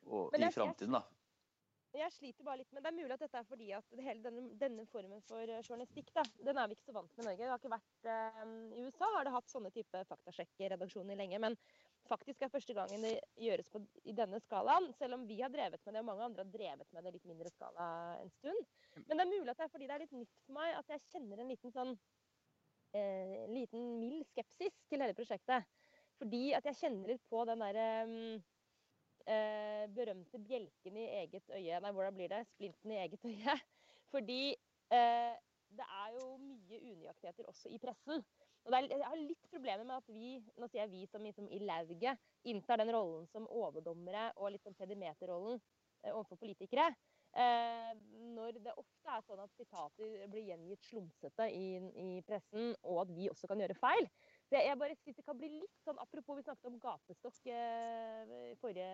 [0.08, 1.04] og, i framtiden, da.
[1.98, 4.44] Jeg sliter bare litt med Det er mulig at dette er fordi at hele denne,
[4.60, 7.42] denne formen for journalistikk da, den er vi ikke så vant med i Norge.
[7.42, 8.10] Det har ikke vært,
[8.78, 11.40] I USA har det hatt sånne type faktasjekkeredaksjoner lenge.
[11.42, 11.58] Men
[12.08, 14.92] faktisk er første gangen det gjøres på, i denne skalaen.
[15.00, 17.32] Selv om vi har drevet med det, og mange andre har drevet med det litt
[17.32, 17.88] mindre skala
[18.22, 18.68] en stund.
[19.06, 20.94] Men det er mulig at det er fordi det er litt nytt for meg at
[20.94, 21.96] jeg kjenner en liten sånn
[22.98, 25.66] eh, liten mild skepsis til hele prosjektet.
[26.18, 28.46] Fordi at jeg kjenner litt på den derre mm,
[29.28, 32.46] eh, berømte bjelken i eget øye Nei, hvordan blir det?
[32.54, 33.58] Splinten i eget øye.
[34.14, 34.42] Fordi
[34.94, 35.36] eh,
[35.78, 38.24] det er jo mye unøyaktigheter også i pressen.
[38.68, 41.48] Og er, jeg har litt problemer med at vi, nå sier jeg vi som, som
[41.52, 46.90] i lauget, inntar den rollen som overdommere og litt sånn pedimeterrollen eh, overfor politikere.
[47.38, 47.92] Eh,
[48.36, 53.14] når det ofte er sånn at sitater blir gjengitt slumsete i, i, pressen, og at
[53.14, 54.08] vi også kan gjøre feil.
[54.48, 58.54] Så jeg bare synes det kan bli litt sånn, Apropos vi snakket om gapestokk eh,
[58.62, 58.88] forrige,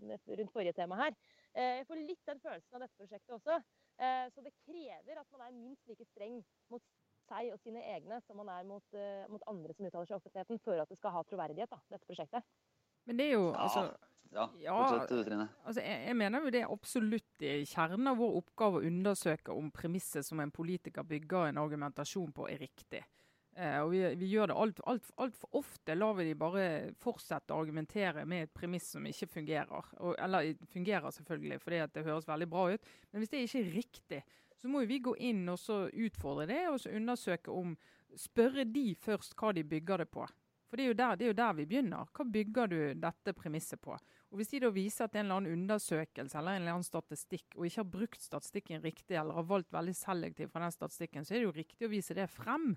[0.00, 1.16] rundt forrige tema her.
[1.52, 3.58] Eh, jeg får litt den følelsen av dette prosjektet også.
[4.00, 6.40] Eh, så det krever at man er minst like streng
[6.72, 6.84] mot
[7.28, 10.18] seg og sine egne som man er mot, uh, mot andre som uttaler seg i
[10.18, 12.48] offentligheten, for at det skal ha troverdighet, da, dette prosjektet.
[13.06, 13.84] Men det er jo altså,
[14.32, 15.46] ja, ja Trine.
[15.62, 19.54] Altså, jeg, jeg, mener jo det er absolutt i kjernen av vår oppgave å undersøke
[19.54, 23.02] om premisset som en politiker bygger en argumentasjon på, er riktig.
[23.56, 25.96] Eh, og vi, vi, gjør det altfor alt, alt ofte.
[25.96, 26.66] Lar vi de bare
[27.02, 29.90] fortsette å argumentere med et premiss som ikke fungerer.
[30.00, 33.74] Og, eller fungerer selvfølgelig fordi det høres veldig bra ut, men hvis det ikke er
[33.76, 34.22] riktig,
[34.56, 35.58] så må vi gå inn og
[35.90, 37.76] utfordre det og undersøke om
[38.12, 40.26] Spørre de først hva de bygger det på.
[40.68, 42.10] For det er, der, det er, jo der, vi begynner.
[42.16, 43.92] Hva bygger du dette premisset på?
[43.92, 46.74] Og Hvis de da viser at det er en eller annen undersøkelse eller en eller
[46.78, 50.72] annen statistikk, og ikke har brukt statistikken riktig eller har valgt veldig selektivt fra den
[50.72, 52.70] statistikken, så er det jo riktig å vise det frem.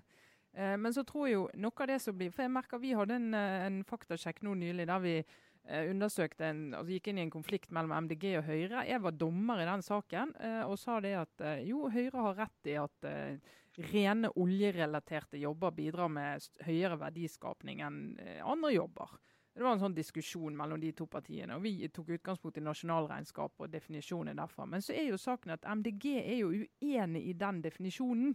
[0.56, 2.94] Eh, men så tror jeg jo noe av det som blir For jeg merker vi
[2.96, 7.20] hadde en, eh, en faktasjekk nå nylig der vi eh, undersøkte en, altså gikk inn
[7.20, 8.86] i en konflikt mellom MDG og Høyre.
[8.88, 12.42] Jeg var dommer i den saken eh, og sa det at eh, jo, Høyre har
[12.46, 13.54] rett i at eh,
[13.92, 17.98] rene oljerelaterte jobber bidrar med høyere verdiskapning enn
[18.40, 19.10] andre jobber.
[19.56, 21.56] Det var en sånn diskusjon mellom de to partiene.
[21.56, 24.66] og Vi tok utgangspunkt i nasjonalregnskap og definisjonen derfra.
[24.68, 28.34] Men så er jo saken at MDG er jo uenig i den definisjonen.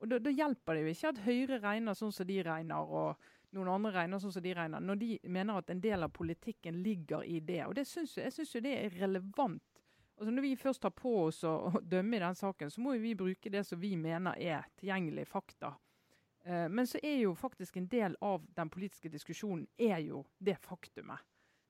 [0.00, 3.16] Og da, da hjelper det jo ikke at Høyre regner sånn som de regner, og
[3.56, 6.82] noen andre regner sånn som de regner, når de mener at en del av politikken
[6.84, 7.62] ligger i det.
[7.66, 9.82] Og det synes, Jeg syns jo det er relevant.
[10.16, 13.14] Altså Når vi først tar på oss å dømme i den saken, så må vi
[13.14, 15.74] bruke det som vi mener er tilgjengelig fakta.
[16.44, 20.56] Eh, men så er jo faktisk en del av den politiske diskusjonen er jo det
[20.62, 21.24] faktumet.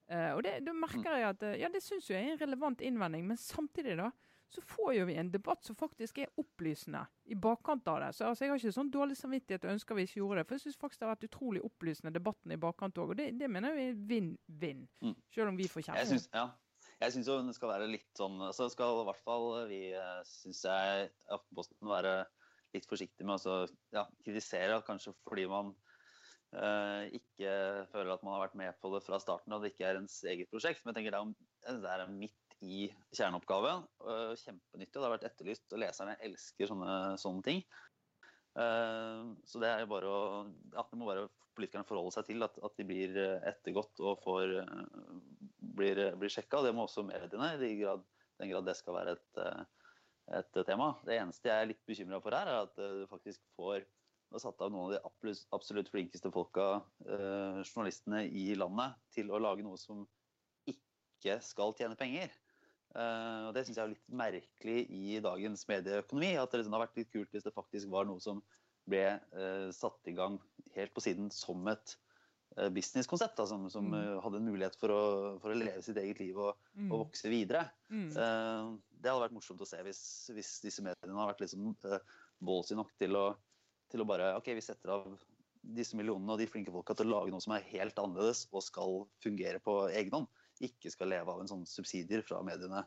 [0.06, 2.82] Eh, og det, da merker jeg at eh, ja, det syns jeg er en relevant
[2.84, 4.10] innvending, men samtidig da,
[4.48, 8.12] så får jo vi en debatt som faktisk er opplysende i bakkant av det.
[8.14, 10.46] Så altså, Jeg har ikke sånn dårlig samvittighet og ønsker vi ikke gjorde det.
[10.46, 13.12] For jeg syns faktisk det har vært utrolig opplysende debatten i bakkant òg.
[13.14, 14.86] Og det, det, mener jeg er vinn-vinn.
[15.02, 15.16] Mm.
[15.34, 16.04] Selv om vi får kjempe.
[16.04, 16.46] Jeg synes, ja.
[16.96, 20.20] Jeg syns jo det skal være litt sånn altså Skal i hvert fall vi, eh,
[20.24, 22.14] syns jeg, Aftenposten være
[22.72, 23.58] litt forsiktig med å
[23.92, 25.70] ja, kritisere, kanskje fordi man
[26.56, 27.52] uh, ikke
[27.92, 30.18] føler at man har vært med på det fra starten og det ikke er ens
[30.28, 30.82] eget prosjekt.
[30.84, 33.84] Men jeg tenker det er, det er midt i kjerneoppgaven.
[34.40, 35.66] Kjempenyttig, og det har vært etterlyst.
[35.72, 37.64] og Leserne elsker sånne, sånne ting.
[38.56, 40.20] Eh, så det er jo bare å
[40.72, 43.16] ja, det må bare politikerne forholde seg til at, at de blir
[43.48, 44.54] ettergått og får,
[45.76, 46.60] blir, blir sjekka.
[46.64, 48.04] Det må også mediene, i grad,
[48.40, 49.40] den grad det skal være et,
[50.36, 50.90] et tema.
[51.08, 53.86] Det eneste jeg er litt bekymra for her, er at du faktisk får
[54.40, 59.64] satt av noen av de absolutt flinkeste folka, eh, journalistene i landet, til å lage
[59.64, 60.04] noe som
[60.68, 62.32] ikke skal tjene penger.
[62.94, 66.32] Uh, og Det syns jeg er litt merkelig i dagens medieøkonomi.
[66.40, 68.42] At det liksom har vært litt kult hvis det faktisk var noe som
[68.88, 69.04] ble
[69.36, 70.38] uh, satt i gang
[70.76, 71.96] helt på siden som et
[72.56, 73.42] uh, businesskonsept.
[73.50, 74.22] Som, som mm.
[74.24, 75.02] hadde en mulighet for å,
[75.42, 76.88] for å, leve sitt eget liv og, mm.
[76.88, 77.66] og vokse videre.
[77.90, 78.08] Mm.
[78.10, 80.02] det hadde vært morsomt å se hvis,
[80.34, 81.68] hvis disse mediene hadde vært liksom,
[82.46, 83.28] ballsy nok til å,
[83.92, 85.04] til å bare OK, vi setter av
[85.76, 88.62] disse millionene og de flinke folka til å lage noe som er helt annerledes og
[88.62, 92.84] skal fungere på egen hånd ikke skal leve av en sånn subsidier fra mediene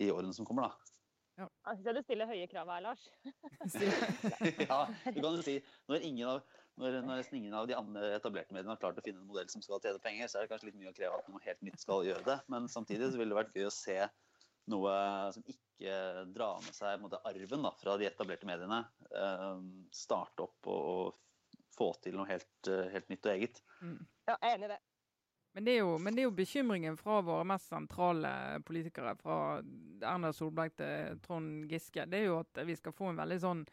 [0.00, 0.70] i årene som kommer.
[0.70, 0.92] da.
[1.40, 1.46] Ja.
[1.66, 3.04] Jeg syns du stiller høye krav her, Lars.
[4.68, 5.56] ja, du kan jo si
[5.88, 6.42] når, ingen av,
[6.80, 9.48] når, når nesten ingen av de andre etablerte mediene har klart å finne en modell
[9.52, 11.64] som skal tjene penger, så er det kanskje litt mye å kreve at noe helt
[11.64, 12.38] nytt skal gjøre det.
[12.52, 13.98] Men samtidig så ville det vært gøy å se
[14.72, 14.94] noe
[15.34, 15.96] som ikke
[16.30, 18.84] drar med seg måte, arven da, fra de etablerte mediene.
[19.10, 19.58] Eh,
[19.96, 21.18] starte opp og, og,
[21.72, 23.58] få til noe helt, helt nytt og eget.
[23.80, 24.00] Mm.
[24.28, 24.82] Ja, jeg er enig i det.
[25.52, 28.30] Men det, jo, men det, er jo, bekymringen fra våre mest sentrale
[28.64, 29.38] politikere, fra
[30.00, 33.66] Erna Solberg til Trond Giske, det er jo at vi skal få en veldig sånn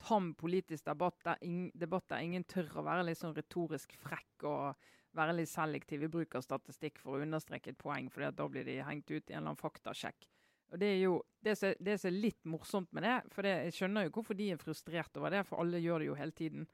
[0.00, 4.46] tam politisk debatt der, ing, debatt der ingen tør å være litt sånn retorisk frekk
[4.48, 4.88] og
[5.18, 8.64] være litt selektiv i bruk av statistikk for å understreke et poeng, for da blir
[8.64, 10.28] de hengt ut i en eller annen faktasjekk.
[10.72, 14.06] Og Det er jo det som er litt morsomt med det, for det, jeg skjønner
[14.06, 16.68] jo hvorfor de er frustrert over det, for alle gjør det jo hele tiden.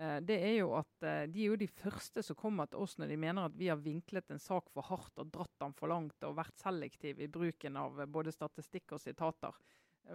[0.00, 2.96] Eh, det er jo at eh, de er jo de første som kommer til oss
[2.96, 5.92] når de mener at vi har vinklet en sak for hardt og dratt den for
[5.92, 9.58] langt og vært selektiv i bruken av eh, både statistikk og sitater.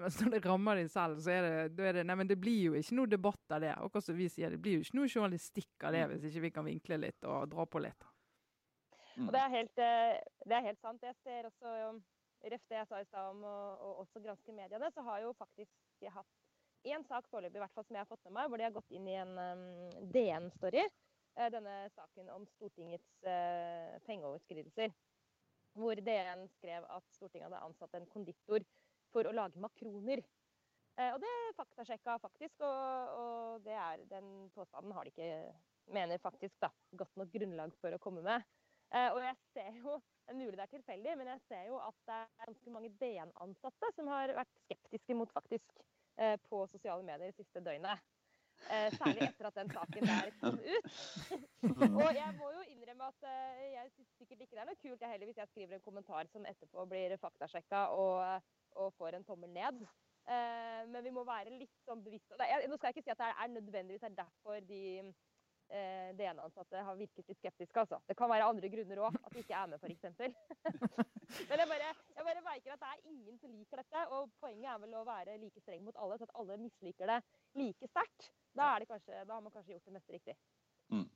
[0.02, 2.72] Mens når det rammer de selv, så er det, er det Nei, men det blir
[2.72, 3.76] jo ikke noe debatt av det.
[3.78, 6.16] Akkurat som vi sier, det blir jo ikke noe journalistikk av det mm.
[6.16, 8.10] hvis ikke vi kan vinkle litt og dra på litt.
[9.22, 11.06] Og det er, helt, det er helt sant.
[11.06, 11.76] Jeg ser også,
[12.52, 16.10] ref det jeg sa i stad om å også granske mediene, så har jo faktisk
[16.18, 16.45] hatt
[16.86, 19.10] én sak foreløpig, hvert som jeg har fått med meg, hvor de har gått inn
[19.10, 19.66] i en um,
[20.14, 20.86] DN-story.
[21.36, 24.94] Uh, denne saken om Stortingets uh, pengeoverskridelser.
[25.76, 28.64] Hvor DN skrev at Stortinget hadde ansatt en konditor
[29.12, 30.24] for å lage makroner.
[30.96, 35.32] Uh, og det faktasjekka faktisk, og, og er, den påstanden har de ikke,
[35.96, 38.46] mener faktisk, da, godt nok grunnlag for å komme med.
[38.96, 41.98] og jeg ser jo det er mulig det er tilfeldig, men jeg ser jo at
[42.08, 45.95] det er ganske mange DN-ansatte som har vært skeptiske mot faktisk Eh,
[46.50, 48.04] på sosiale medier det siste døgnet.
[48.66, 50.88] Eh, særlig etter at den saken der kom ut.
[52.06, 55.04] og jeg må jo innrømme at eh, jeg syns sikkert ikke det er noe kult
[55.04, 58.50] jeg heller hvis jeg skriver en kommentar som etterpå blir faktasjekka og,
[58.82, 59.86] og får en tommel ned.
[60.90, 62.34] men vi må være litt sånn bevisste.
[62.34, 64.82] Nå skal jeg ikke si at det er nødvendigvis er derfor de
[65.70, 67.80] eh, DN-ansatte har virket litt skeptiske.
[67.80, 68.00] Altså.
[68.08, 70.06] Det kan være andre grunner òg, at de ikke er med f.eks.
[71.50, 74.06] Men jeg bare, jeg bare merker at det er ingen som liker dette.
[74.16, 77.22] Og poenget er vel å være like streng mot alle, så at alle misliker det
[77.58, 78.32] like sterkt.
[78.56, 80.36] Da, da, har man kanskje gjort det meste riktig.
[80.94, 81.08] Mm.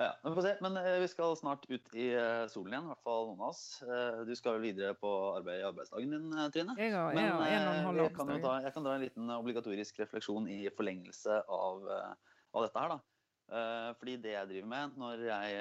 [0.00, 0.52] Ja, vi får se.
[0.64, 3.50] Men uh, vi skal snart ut i uh, solen igjen, i hvert fall noen av
[3.50, 3.62] oss.
[3.84, 6.76] Uh, du skal vel videre på arbeid i arbeidsdagen din, Trine?
[6.78, 10.62] Jeg, har, Men, jeg, har kan ta, jeg kan dra en liten obligatorisk refleksjon i
[10.76, 12.96] forlengelse av, av dette her.
[12.96, 13.19] da.
[13.50, 15.54] Eh, fordi det jeg driver med når jeg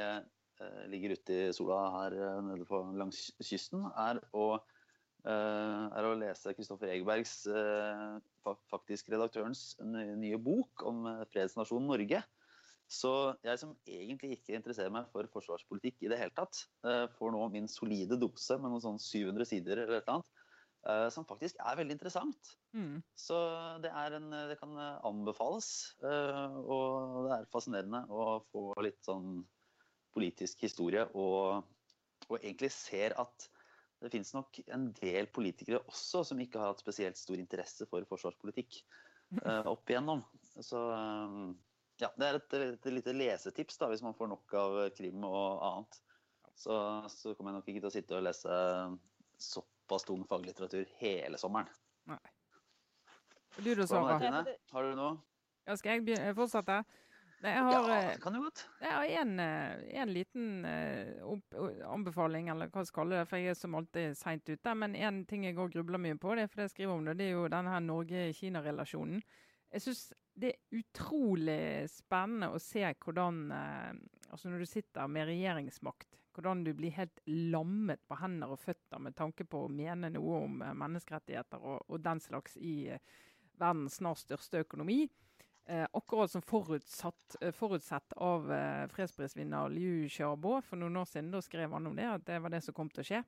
[0.61, 4.59] eh, ligger ute i sola her eh, nede på langs kysten, er å,
[5.29, 7.41] er å lese Kristoffer Egebergs,
[8.71, 12.21] faktisk redaktørens, nye bok om fredsnasjonen Norge.
[12.89, 13.11] Så
[13.45, 16.63] jeg som egentlig ikke interesserer meg for forsvarspolitikk i det hele tatt,
[17.17, 20.38] får nå min solide dose med noen sånn 700 sider eller et eller annet
[21.13, 22.51] som faktisk er veldig interessant.
[22.75, 22.99] Mm.
[23.17, 23.37] Så
[23.83, 24.75] det, en, det, kan
[25.07, 25.69] anbefales.
[26.03, 29.41] Uh, og det er fascinerende å få litt sånn
[30.15, 31.65] politisk historie og,
[32.27, 33.45] og egentlig ser at
[33.99, 38.05] det finnes nok en del politikere også som ikke har hatt spesielt stor interesse for
[38.09, 38.79] forsvarspolitikk
[39.43, 40.23] uh, opp igjennom.
[40.59, 40.79] Så
[41.99, 45.25] ja, det er et, et, et lite lesetips da, hvis man får nok av krim
[45.27, 45.99] og annet.
[46.59, 46.75] Så,
[47.11, 48.55] så kommer jeg nok ikke til å sitte og lese
[49.39, 51.67] sopp såpass tung faglitteratur hele sommeren.
[52.05, 52.19] Nei.
[53.57, 54.45] Du da, Sara?
[54.71, 55.17] Har du noe?
[55.65, 56.83] Ja, skal jeg fortsette?
[57.39, 58.65] Nei, jeg har, ja, det kan du godt.
[58.81, 61.21] jeg har en, eh, en liten eh,
[61.87, 64.73] anbefaling, eller hva jeg skal kalle det, for jeg er som alltid seint ute.
[64.75, 67.15] Men en ting jeg òg grubler mye på, det er for jeg skriver om det,
[67.21, 69.23] det er jo denne Norge-Kina-relasjonen.
[69.71, 70.03] Jeg syns
[70.39, 73.91] det er utrolig spennende å se hvordan eh,
[74.29, 79.01] Altså når du sitter med regjeringsmakt, hvordan du blir helt lammet på hender og føtter
[79.01, 83.01] med tanke på å mene noe om eh, menneskerettigheter og, og den slags i eh,
[83.59, 85.03] verdens snart største økonomi.
[85.69, 91.29] Eh, akkurat som forutsatt, eh, forutsett av eh, fredsprisvinner Liu Xiaobo for noen år siden.
[91.29, 93.19] Da skrev han om det, at det var det som kom til å skje.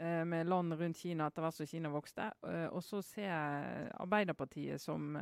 [0.00, 2.30] Eh, med land rundt Kina etter hvert som Kina vokste.
[2.70, 5.18] Og så ser jeg Arbeiderpartiet som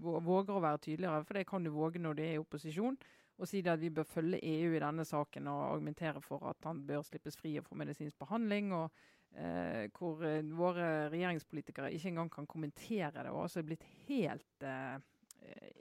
[0.00, 2.96] våger å være tydeligere, for det kan du våge når du er i opposisjon.
[3.42, 6.84] Og si at vi bør følge EU i denne saken og argumentere for at han
[6.86, 8.70] bør slippes fri og få medisinsk behandling.
[8.76, 8.92] og
[9.34, 13.30] eh, Hvor eh, våre regjeringspolitikere ikke engang kan kommentere det.
[13.30, 15.00] og altså er blitt helt eh,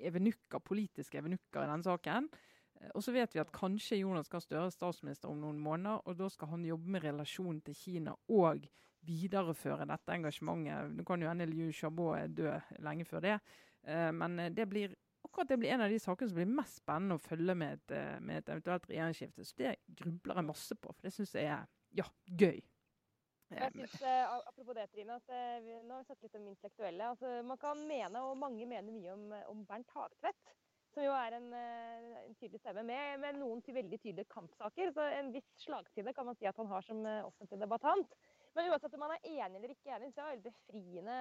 [0.09, 2.29] evenukker, politiske evenukker i denne saken.
[2.81, 6.01] Eh, Og så vet vi at kanskje Jonas Gahr Støre er statsminister om noen måneder,
[6.07, 8.65] og da skal han jobbe med relasjonen til Kina og
[9.05, 10.97] videreføre dette engasjementet.
[10.97, 13.39] Nå kan jo hende Liu Xiaobo død lenge før det,
[13.85, 14.97] eh, men det blir
[15.31, 17.95] akkurat det blir en av de sakene som blir mest spennende å følge med et,
[17.95, 19.47] eh, med et eventuelt regjeringsskifte.
[19.47, 21.65] Så det grubler jeg masse på, for det syns jeg er
[21.95, 22.59] ja, gøy.
[23.51, 25.15] Jeg synes, eh, Apropos det, Trine.
[25.19, 27.07] at eh, vi, Nå har vi snakket litt om intellektuelle.
[27.13, 30.53] altså Man kan mene, og mange mener mye om, eh, om Bernt Hagtvedt.
[30.91, 34.91] Som jo er en, eh, en tydelig stemme med, med noen til veldig tydelige kampsaker.
[34.91, 38.15] Så en viss slagside kan man si at han har som eh, offentlig debattant.
[38.55, 41.17] Men uansett om man er enig eller ikke enig, så er det veldig befriende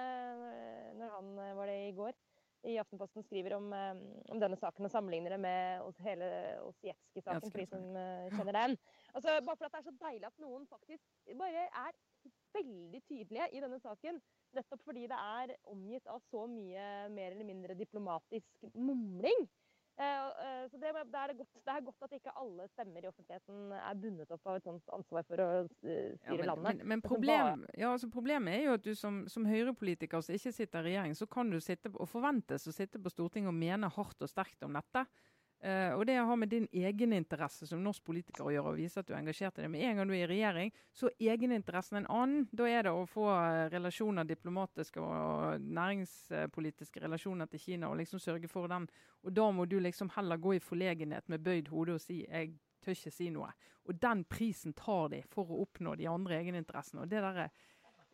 [0.51, 2.19] eh, når han eh, var det i går
[2.67, 6.27] i Aftenposten skriver om, eh, om denne saken og sammenligner det med hele
[6.67, 8.77] Osietzky-saken, for de som eh, kjenner den.
[9.15, 11.97] Altså, bare for at det er så deilig at noen faktisk bare er
[12.53, 14.21] veldig tydelige i denne saken.
[14.55, 19.47] Nettopp fordi det er omgitt av så mye mer eller mindre diplomatisk mumling.
[20.01, 20.07] Eh,
[20.45, 23.73] eh, så det, det, er godt, det er godt at ikke alle stemmer i offentligheten
[23.77, 26.65] er bundet opp av et sånt ansvar for å styre Ja, men, landet.
[26.79, 30.55] men, men problem, ja, altså problemet er jo at du som, som høyrepolitiker som ikke
[30.57, 33.91] sitter i regjering, så kan du sitte og forventes å sitte på Stortinget og mene
[33.93, 35.05] hardt og sterkt om dette.
[35.63, 39.05] Eh, og det har med din egeninteresse som norsk politiker å gjøre, og vise at
[39.05, 39.69] du er engasjert i det.
[39.69, 42.47] Med en gang du er i regjering, så er egeninteressen en annen.
[42.49, 48.23] Da er det å få eh, relasjoner, diplomatiske og næringspolitiske relasjoner til Kina, og liksom
[48.23, 48.87] sørge for den.
[49.21, 52.55] Og da må du liksom heller gå i forlegenhet med bøyd hode og si 'jeg
[52.81, 53.53] tør ikke si noe'.
[53.85, 57.01] Og den prisen tar de for å oppnå de andre egeninteressene.
[57.01, 57.49] Og det der er,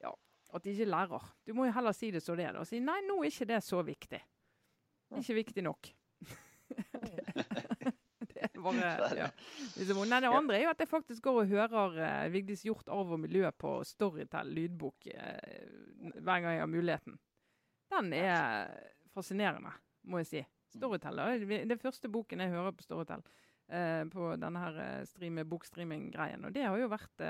[0.04, 0.12] ja,
[0.54, 1.32] at de ikke lærer.
[1.46, 3.32] Du må jo heller si det så det er, da, og si 'nei, nå er
[3.32, 4.24] ikke det så viktig'.
[5.08, 5.97] Det er ikke viktig nok.
[8.32, 9.30] det er bare, ja.
[9.78, 13.14] Nei, det andre er jo at jeg faktisk går og hører uh, Vigdis Hjorth Arv
[13.16, 17.18] og miljø på Storytel lydbok uh, hver gang jeg har muligheten.
[17.94, 18.72] Den er
[19.16, 19.72] fascinerende,
[20.04, 20.44] må jeg si.
[20.76, 23.24] Storytel det er første boken jeg hører på Storytel.
[23.72, 26.46] uh, på denne her uh, bokstreaming-greien.
[26.46, 27.26] Og det har jo vært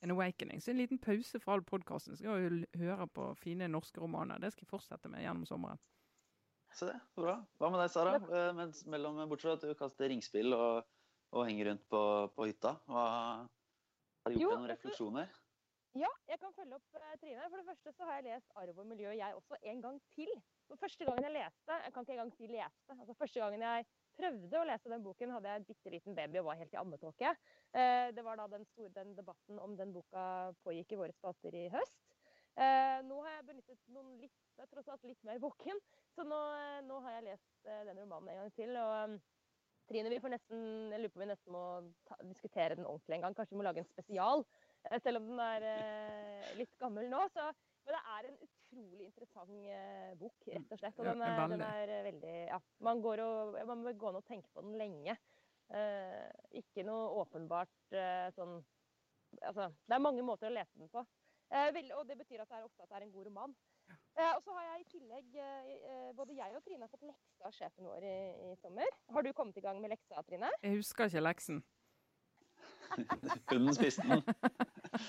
[0.00, 0.60] en awakening.
[0.60, 2.16] Så en liten pause fra all podkasten.
[2.16, 4.40] Skal jo høre på fine norske romaner.
[4.40, 5.80] Det skal jeg fortsette med gjennom sommeren.
[6.76, 7.36] Se det, så bra.
[7.58, 8.16] Hva med deg, Sara?
[8.20, 10.86] Eh, Mens mellom, bortsett fra at du kaster ringspill og,
[11.34, 12.02] og henger rundt på,
[12.36, 13.06] på hytta, hva,
[14.22, 15.38] har du gjort Jo, deg noen refleksjoner?
[15.98, 17.48] Ja, jeg kan følge opp eh, Trine.
[17.50, 20.30] For det første så har jeg lest 'Arv og miljø' jeg også en gang til.
[20.68, 23.86] For første gangen jeg leste, jeg kan ikke engang si leste, altså første gangen jeg
[24.20, 26.78] prøvde å lese den boken, hadde jeg en bitte liten baby og var helt i
[26.78, 27.32] ammetåke.
[27.74, 31.58] Eh, det var da den, store, den debatten om den boka pågikk i våre stater
[31.58, 31.98] i høst.
[32.58, 35.78] Eh, nå har jeg benyttet noen litt, jeg er tross alt litt mer våken,
[36.16, 38.74] så nå, eh, nå har jeg lest eh, den romanen en gang til.
[38.76, 38.96] og...
[39.04, 39.20] um,
[39.90, 40.58] Trine, vi får nesten,
[40.92, 41.60] jeg lurer på om vi nesten må
[42.06, 43.34] ta, diskutere den ordentlig en gang.
[43.34, 44.44] Kanskje vi må lage en spesial,
[45.02, 45.64] selv om den er
[46.60, 47.24] litt gammel nå.
[47.34, 47.48] Så,
[47.82, 49.66] men det er en utrolig interessant
[50.20, 51.00] bok, rett og slett.
[51.02, 54.28] Og den er, den er veldig Ja, man går og man må gå an og
[54.30, 55.18] tenke på den lenge.
[55.70, 58.58] Eh, ikke noe åpenbart eh, sånn
[59.46, 61.04] Altså, det er mange måter å lese den på.
[61.50, 63.54] Eh, vel, og det betyr at det er ofte at det er en god roman.
[63.90, 67.46] Eh, og så har jeg i tillegg eh, Både jeg og Trine har fått lekse
[67.48, 68.86] av sjefen vår i, i sommer.
[69.10, 70.50] Har du kommet i gang med leksa, Trine?
[70.62, 71.58] Jeg husker ikke leksen.
[73.50, 74.22] Hunden spiste den.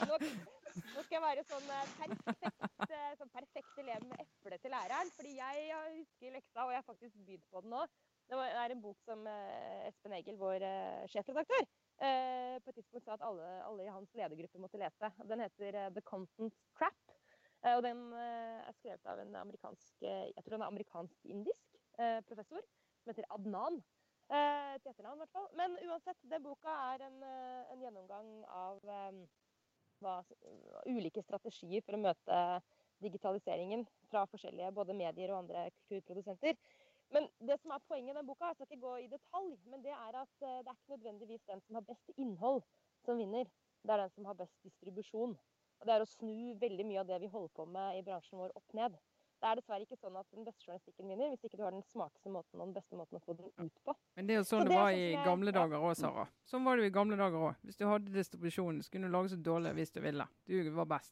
[0.10, 5.10] Nå, nå skal jeg være sånn perfekt, sånn perfekt elev med eple til læreren.
[5.18, 7.86] Fordi jeg har- husker leksa, og jeg har faktisk begynt på den nå.
[8.32, 9.26] Det er en bok som
[9.89, 10.64] Espen Egil, vår
[11.12, 11.66] sjefredaktør,
[12.02, 15.12] på et tidspunkt sa at alle, alle i hans ledergruppe måtte lese.
[15.30, 17.16] Den heter eh, The Content Trap.
[17.62, 21.82] Eh, og den eh, er skrevet av en amerikansk, eh, jeg tror han er amerikansk-indisk
[22.02, 22.66] eh, professor,
[23.04, 23.82] som heter Adnan.
[24.32, 25.47] Eh, til etternavn, i hvert fall.
[25.60, 29.18] Men uansett, den boka er en, eh, en gjennomgang av eh,
[30.02, 30.22] hva,
[30.88, 32.38] ulike strategier for å møte
[33.04, 36.58] digitaliseringen fra forskjellige både medier og andre kulturprodusenter.
[37.12, 39.82] Men det som er poenget i den boka, jeg skal ikke gå i detalj, men
[39.84, 42.62] det er at det er ikke nødvendigvis den som har best innhold,
[43.05, 43.45] som vinner.
[43.84, 45.38] Det er den som har best distribusjon.
[45.82, 48.38] Og det er å snu veldig mye av det vi holder på med i bransjen
[48.39, 48.95] vår, opp ned.
[49.41, 51.82] Det er dessverre ikke sånn at den beste journalistikken vinner, hvis ikke du har den
[51.89, 53.95] smarteste måten og den beste måten å få den ut på.
[54.16, 55.95] Men det er jo sånn Så det det var sånn i jeg- gamle dager òg,
[55.97, 56.28] Sara.
[56.45, 57.55] Sånn var det jo i gamle dager òg.
[57.66, 60.28] Hvis du hadde distribusjonen, så kunne du lage så dårlig hvis du ville.
[60.45, 61.12] Du var best.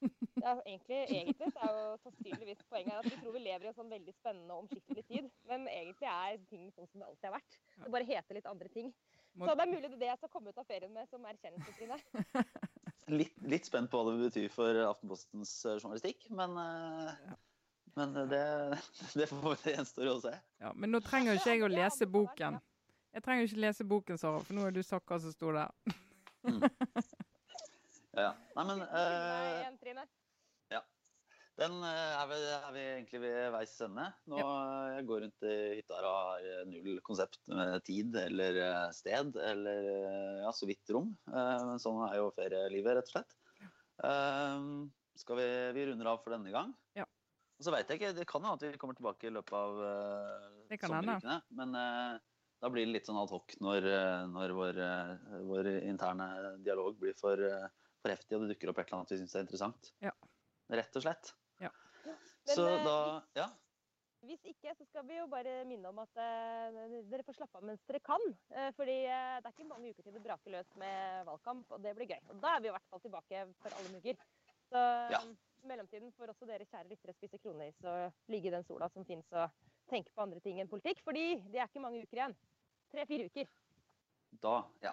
[0.38, 3.70] Ja, egentlig, egentlig så er jo sannsynligvis poenget er at vi tror vi lever i
[3.72, 5.26] en sånn veldig spennende og omskiftelig tid.
[5.50, 7.56] Men egentlig er ting sånn som det alltid har vært.
[7.74, 8.92] Det bare heter litt andre ting.
[9.38, 11.26] Så det er mulig det er det jeg skal komme ut av ferien med som
[11.26, 11.98] erkjennelse, Trine.
[13.08, 17.30] Litt, litt spent på hva det betyr for Aftenpostens eh, journalistikk, men, eh,
[17.96, 18.40] men det,
[19.16, 20.34] det får det gjenstår å se.
[20.60, 22.58] Ja, men nå trenger jo ikke jeg å lese boken.
[23.16, 25.72] Jeg trenger jo ikke lese boken, Sara, for nå er du sakka som sto der.
[26.44, 26.68] Ja,
[28.22, 28.30] ja.
[28.56, 30.06] Nei, men uh, eh, Trine.
[31.58, 34.04] den eh, er vi, er vi egentlig ved veis ende.
[34.30, 34.50] Nå ja.
[34.94, 39.34] jeg går rundt i hytta og har eh, null konsept med tid eller eh, sted
[39.42, 41.10] eller eh, ja, så vidt rom.
[41.26, 43.36] Uh, Men sånn er jo ferielivet, rett og slett.
[43.98, 44.86] Uh,
[45.18, 46.70] Skal vi, vi runder av for denne gang.
[46.94, 47.08] Ja.
[47.58, 49.82] Og så veit jeg ikke, Det kan jo at vi kommer tilbake i løpet av
[49.82, 51.18] uh, Det kan hende.
[51.18, 51.40] sommerukene.
[51.58, 52.26] Men uh,
[52.58, 55.10] da blir det litt sånn ad hoc når, eh, når vår, eh,
[55.46, 57.68] vår interne dialog blir for, eh,
[58.08, 59.92] for heftig og det dukker opp et eller annet vi syns er interessant.
[60.04, 60.12] Ja.
[60.72, 61.32] Rett og slett.
[61.60, 61.70] Ja.
[62.48, 63.48] Så Men, eh, da Ja.
[64.26, 67.62] Hvis ikke, så skal vi jo bare minne om at eh, dere får slappe av
[67.64, 68.20] mens dere kan.
[68.50, 71.82] Eh, fordi eh, det er ikke mange uker til det braker løs med valgkamp, og
[71.84, 72.18] det blir gøy.
[72.32, 74.16] Og da er vi i hvert fall tilbake for alle mugger.
[74.68, 74.82] Så
[75.14, 75.20] Ja.
[75.64, 79.26] mellomtiden får også dere kjære lyttere spise kronis og ligge i den sola som fins
[79.32, 79.50] og
[79.88, 81.00] tenke på andre ting enn politikk.
[81.04, 82.36] Fordi det er ikke mange uker igjen.
[82.90, 83.46] Tre-fire uker.
[84.42, 84.92] Da, ja.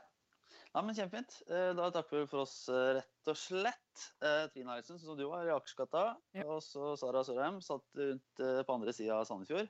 [0.75, 1.37] Ja, men Kjempefint.
[1.49, 4.05] Eh, Da takker vi for oss, eh, rett og slett.
[4.21, 6.17] Eh, Trine Eilertsen, sånn som du var i Akersgata.
[6.35, 6.43] Ja.
[6.51, 9.69] Og så Sara Sørheim satt rundt på andre sida av Sandefjord.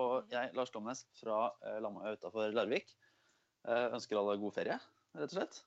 [0.00, 1.50] Og jeg, Lars Glomnes fra
[1.84, 2.94] Lamøya utafor Larvik,
[3.66, 4.80] eh, ønsker alle god ferie,
[5.14, 5.62] rett og slett.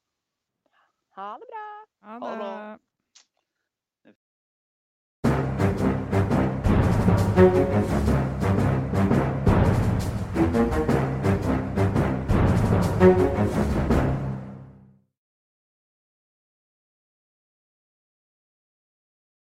[1.18, 1.68] Ha det bra!
[2.04, 2.40] Ha Ha det det.
[2.40, 2.80] bra.
[13.02, 13.78] Thank